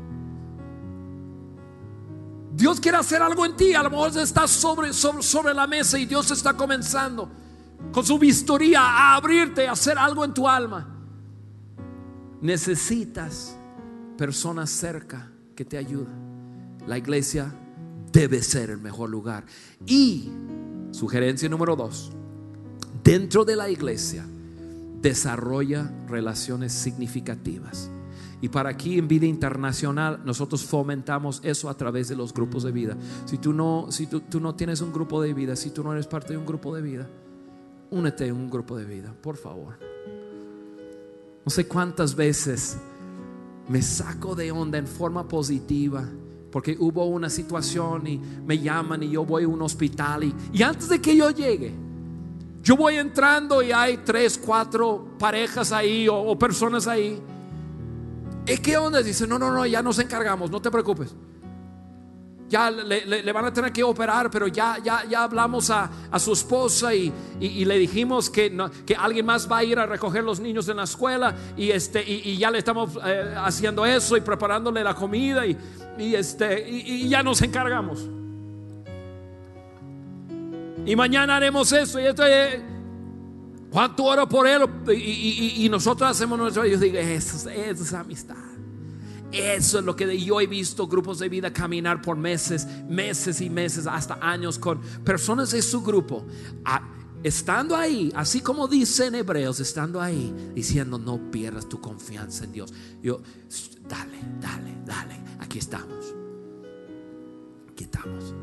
Dios 2.53 2.79
quiere 2.79 2.97
hacer 2.99 3.21
algo 3.21 3.45
en 3.45 3.57
ti, 3.57 3.73
a 3.73 3.83
lo 3.83 3.89
mejor 3.89 4.17
estás 4.17 4.49
sobre, 4.49 4.93
sobre, 4.93 5.23
sobre 5.23 5.53
la 5.53 5.67
mesa 5.67 5.99
y 5.99 6.05
Dios 6.05 6.31
está 6.31 6.53
comenzando 6.53 7.42
con 7.91 8.05
su 8.05 8.17
vistoría 8.17 8.81
a 8.81 9.15
abrirte, 9.15 9.67
a 9.67 9.73
hacer 9.73 9.97
algo 9.97 10.23
en 10.25 10.33
tu 10.33 10.47
alma. 10.47 10.89
necesitas 12.41 13.57
personas 14.17 14.69
cerca 14.69 15.31
que 15.55 15.63
te 15.65 15.77
ayuden. 15.77 16.77
La 16.87 16.97
iglesia 16.97 17.53
debe 18.11 18.41
ser 18.41 18.69
el 18.69 18.79
mejor 18.79 19.09
lugar. 19.09 19.45
Y 19.85 20.29
sugerencia 20.91 21.49
número 21.49 21.75
dos, 21.75 22.11
dentro 23.03 23.45
de 23.45 23.55
la 23.55 23.69
iglesia 23.69 24.25
desarrolla 25.01 25.91
relaciones 26.07 26.71
significativas. 26.73 27.89
Y 28.41 28.49
para 28.49 28.69
aquí 28.69 28.97
en 28.99 29.07
Vida 29.07 29.25
Internacional 29.25 30.21
nosotros 30.25 30.65
fomentamos 30.65 31.39
eso 31.43 31.69
a 31.69 31.77
través 31.77 32.09
de 32.09 32.15
los 32.15 32.33
grupos 32.33 32.63
de 32.63 32.73
vida. 32.73 32.97
Si 33.25 33.37
tú 33.37 33.53
no, 33.53 33.87
si 33.89 34.05
tú, 34.07 34.19
tú 34.19 34.41
no 34.41 34.53
tienes 34.53 34.81
un 34.81 34.91
grupo 34.91 35.21
de 35.21 35.33
vida, 35.33 35.55
si 35.55 35.71
tú 35.71 35.81
no 35.81 35.93
eres 35.93 36.07
parte 36.07 36.33
de 36.33 36.37
un 36.37 36.45
grupo 36.45 36.75
de 36.75 36.81
vida, 36.81 37.07
únete 37.93 38.29
a 38.29 38.33
un 38.33 38.49
grupo 38.49 38.77
de 38.77 38.85
vida, 38.85 39.13
por 39.21 39.37
favor. 39.37 39.77
No 41.45 41.49
sé 41.49 41.67
cuántas 41.67 42.15
veces 42.15 42.77
me 43.67 43.81
saco 43.81 44.35
de 44.35 44.51
onda 44.51 44.77
en 44.77 44.87
forma 44.87 45.27
positiva 45.27 46.03
porque 46.51 46.75
hubo 46.79 47.05
una 47.05 47.29
situación 47.29 48.05
y 48.05 48.17
me 48.17 48.59
llaman 48.59 49.03
y 49.03 49.11
yo 49.11 49.25
voy 49.25 49.43
a 49.43 49.47
un 49.47 49.61
hospital 49.61 50.23
y, 50.23 50.35
y 50.53 50.61
antes 50.61 50.89
de 50.89 51.01
que 51.01 51.15
yo 51.15 51.31
llegue, 51.31 51.73
yo 52.63 52.77
voy 52.77 52.95
entrando 52.95 53.61
y 53.61 53.73
hay 53.73 53.97
tres, 53.97 54.37
cuatro 54.37 55.05
parejas 55.19 55.73
ahí 55.73 56.07
o, 56.09 56.37
personas 56.39 56.87
ahí. 56.87 57.21
¿Y 58.47 58.57
qué 58.57 58.77
onda? 58.77 59.03
Dice, 59.03 59.27
no, 59.27 59.37
no, 59.37 59.51
no, 59.51 59.65
ya 59.65 59.81
nos 59.81 59.99
encargamos, 59.99 60.49
no 60.49 60.61
te 60.61 60.71
preocupes. 60.71 61.13
Ya 62.53 62.69
le, 62.69 63.31
van 63.33 63.45
a 63.45 63.51
tener 63.51 63.73
que 63.73 63.81
operar, 63.81 64.29
pero 64.29 64.45
ya, 64.45 64.77
ya, 64.77 65.03
ya 65.09 65.23
hablamos 65.23 65.71
a, 65.71 65.89
a 66.11 66.19
su 66.19 66.33
esposa 66.33 66.93
y, 66.93 67.11
y- 67.39 67.65
le 67.65 67.79
dijimos 67.79 68.29
que, 68.29 68.55
que 68.85 68.95
alguien 68.95 69.25
más 69.25 69.51
va 69.51 69.57
a 69.57 69.63
ir 69.63 69.79
a 69.79 69.87
recoger 69.87 70.23
los 70.23 70.39
niños 70.39 70.69
en 70.69 70.77
la 70.77 70.83
escuela 70.83 71.35
y, 71.57 71.71
este, 71.71 72.03
y, 72.07 72.37
ya 72.37 72.51
le 72.51 72.59
estamos 72.59 72.91
eh, 73.03 73.33
haciendo 73.37 73.83
eso 73.87 74.15
y 74.17 74.21
preparándole 74.21 74.83
la 74.83 74.93
comida 74.93 75.47
y, 75.47 75.57
y, 75.97 76.13
este, 76.13 76.69
y, 76.69 77.09
ya 77.09 77.23
nos 77.23 77.41
encargamos. 77.41 78.07
Y 80.85 80.95
mañana 80.95 81.37
haremos 81.37 81.71
eso 81.71 81.99
y 81.99 82.05
esto. 82.05 82.23
eh, 82.23 82.61
Juan, 83.71 83.95
tú 83.95 84.07
por 84.29 84.47
él 84.47 84.61
y, 84.89 85.55
y- 85.65 85.69
nosotros 85.69 86.07
hacemos 86.11 86.37
nuestro. 86.37 86.67
Yo 86.67 86.77
digo, 86.77 86.99
es- 86.99 87.47
eso 87.47 87.83
es 87.83 87.93
amistad. 87.95 88.52
Eso 89.33 89.79
es 89.79 89.85
lo 89.85 89.95
que 89.95 90.19
yo 90.19 90.39
he 90.39 90.45
visto 90.45 90.87
grupos 90.87 91.17
de 91.17 91.27
vida 91.27 91.51
caminar 91.51 92.03
por 92.03 92.15
meses, 92.15 92.67
meses 92.87 93.41
y 93.41 93.49
meses, 93.49 93.87
hasta 93.87 94.19
años 94.21 94.59
con 94.59 94.79
personas 95.03 95.51
de 95.51 95.63
su 95.63 95.81
grupo. 95.81 96.23
Estando 97.23 97.75
ahí, 97.75 98.11
así 98.15 98.41
como 98.41 98.67
dice 98.67 99.07
en 99.07 99.15
Hebreos, 99.15 99.59
estando 99.59 99.99
ahí, 99.99 100.51
diciendo 100.53 100.99
no 100.99 101.31
pierdas 101.31 101.67
tu 101.67 101.81
confianza 101.81 102.43
en 102.43 102.51
Dios. 102.51 102.73
Yo, 103.01 103.21
dale, 103.89 104.19
dale, 104.39 104.77
dale, 104.85 105.19
aquí 105.39 105.57
estamos. 105.57 106.13
Aquí 107.71 107.85
estamos. 107.85 108.35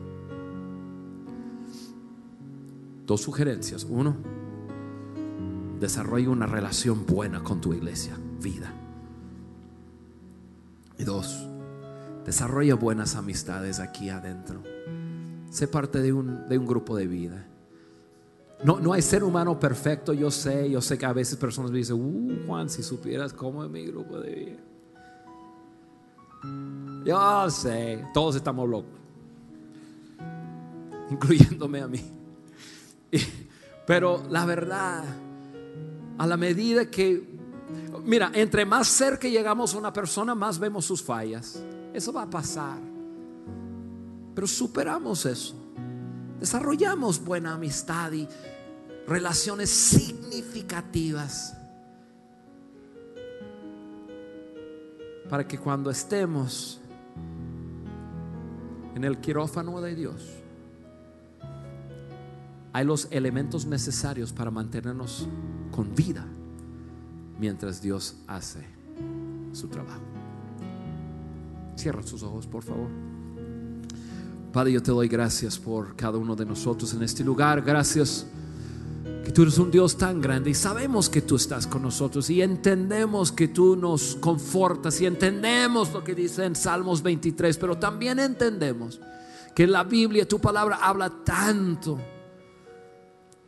Dos 3.07 3.21
sugerencias. 3.21 3.87
Uno, 3.89 4.17
desarrolla 5.79 6.31
una 6.31 6.47
relación 6.47 7.07
buena 7.07 7.45
con 7.45 7.61
tu 7.61 7.75
iglesia, 7.75 8.19
vida. 8.41 8.75
Y 11.01 11.05
dos, 11.05 11.49
desarrolla 12.27 12.75
buenas 12.75 13.17
amistades 13.17 13.81
aquí 13.81 14.11
adentro. 14.11 14.63
Sé 15.51 15.67
parte 15.67 16.03
de 16.03 16.13
un, 16.13 16.47
de 16.47 16.59
un 16.59 16.67
grupo 16.67 16.95
de 16.95 17.07
vida. 17.07 17.47
No, 18.63 18.79
no 18.81 18.93
hay 18.93 19.01
ser 19.01 19.25
humano 19.25 19.59
perfecto, 19.59 20.13
yo 20.13 20.31
sé, 20.31 20.71
yo 20.71 20.83
sé 20.83 20.99
que 20.99 21.07
a 21.07 21.15
veces 21.15 21.39
personas 21.39 21.71
me 21.71 21.79
dicen, 21.79 21.97
uh, 21.97 22.47
Juan, 22.47 22.69
si 22.69 22.83
supieras 22.83 23.33
cómo 23.33 23.65
es 23.65 23.71
mi 23.71 23.87
grupo 23.87 24.21
de 24.21 24.35
vida. 24.35 24.59
Yo 27.07 27.49
sé, 27.49 28.05
todos 28.13 28.37
estamos 28.37 28.69
locos, 28.69 29.01
incluyéndome 31.11 31.81
a 31.81 31.89
mí. 31.89 32.03
Pero 33.87 34.23
la 34.29 34.45
verdad, 34.45 35.03
a 36.19 36.27
la 36.27 36.37
medida 36.37 36.91
que, 36.91 37.30
mira, 38.05 38.31
entre 38.35 38.65
más 38.65 38.89
cerca 38.89 39.29
llegamos 39.29 39.75
a 39.75 39.79
una 39.79 39.93
persona, 39.93 40.35
más 40.35 40.59
vemos 40.59 40.85
sus 40.85 41.03
fallas. 41.03 41.63
Eso 41.93 42.13
va 42.13 42.23
a 42.23 42.31
pasar. 42.31 42.79
Pero 44.35 44.47
superamos 44.47 45.27
eso. 45.27 45.55
Desarrollamos 46.39 47.23
buena 47.23 47.55
amistad 47.55 48.13
y 48.13 48.29
relaciones 49.07 49.71
significativas. 49.71 51.57
Para 55.29 55.47
que 55.47 55.59
cuando 55.59 55.91
estemos 55.91 56.81
en 58.95 59.05
el 59.05 59.19
quirófano 59.19 59.81
de 59.81 59.95
Dios, 59.95 60.29
hay 62.73 62.85
los 62.85 63.09
elementos 63.11 63.67
necesarios 63.67 64.33
para 64.33 64.51
mantenernos 64.51 65.29
con 65.71 65.95
vida 65.95 66.27
mientras 67.41 67.81
Dios 67.81 68.17
hace 68.27 68.61
su 69.53 69.67
trabajo. 69.69 70.03
Cierra 71.75 72.03
sus 72.03 72.23
ojos, 72.23 72.47
por 72.47 72.63
favor. 72.63 72.89
Padre, 74.53 74.73
yo 74.73 74.83
te 74.83 74.91
doy 74.91 75.09
gracias 75.09 75.59
por 75.59 75.97
cada 75.97 76.19
uno 76.19 76.37
de 76.37 76.45
nosotros 76.45 76.93
en 76.93 77.03
este 77.03 77.25
lugar. 77.25 77.63
Gracias 77.63 78.27
que 79.25 79.33
tú 79.33 79.43
eres 79.43 79.57
un 79.59 79.71
Dios 79.71 79.97
tan 79.97 80.21
grande 80.21 80.51
y 80.51 80.55
sabemos 80.55 81.09
que 81.09 81.23
tú 81.23 81.37
estás 81.37 81.67
con 81.67 81.83
nosotros 81.83 82.29
y 82.29 82.43
entendemos 82.43 83.33
que 83.33 83.49
tú 83.49 83.75
nos 83.75 84.17
confortas 84.17 85.01
y 85.01 85.07
entendemos 85.07 85.93
lo 85.93 86.05
que 86.05 86.15
dice 86.15 86.45
en 86.45 86.55
Salmos 86.55 87.03
23, 87.03 87.57
pero 87.57 87.79
también 87.79 88.19
entendemos 88.19 89.01
que 89.55 89.67
la 89.67 89.85
Biblia 89.85 90.29
tu 90.29 90.41
palabra 90.41 90.81
habla 90.83 91.11
tanto 91.25 91.99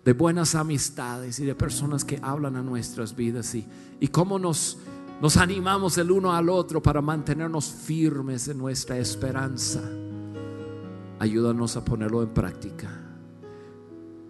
de 0.05 0.13
buenas 0.13 0.55
amistades 0.55 1.39
y 1.39 1.45
de 1.45 1.55
personas 1.55 2.05
que 2.05 2.19
hablan 2.23 2.57
a 2.57 2.63
nuestras 2.63 3.15
vidas 3.15 3.55
y, 3.55 3.67
y 4.01 4.09
cómo 4.09 4.39
nos, 4.39 4.79
nos 5.21 5.37
animamos 5.37 5.97
el 5.99 6.11
uno 6.11 6.33
al 6.33 6.49
otro 6.49 6.83
para 6.83 7.01
mantenernos 7.01 7.67
firmes 7.67 8.49
en 8.49 8.59
nuestra 8.59 8.99
esperanza. 8.99 9.81
Ayúdanos 11.21 11.77
a 11.77 11.85
ponerlo 11.85 12.23
en 12.23 12.31
práctica. 12.31 12.91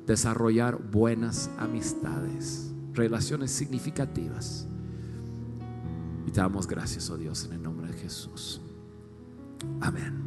Desarrollar 0.06 0.78
buenas 0.90 1.48
amistades, 1.58 2.70
relaciones 2.92 3.50
significativas. 3.50 4.66
Y 6.26 6.30
te 6.30 6.40
damos 6.40 6.66
gracias, 6.66 7.08
oh 7.08 7.16
Dios, 7.16 7.44
en 7.46 7.54
el 7.54 7.62
nombre 7.62 7.90
de 7.90 7.94
Jesús. 7.94 8.60
Amén. 9.80 10.21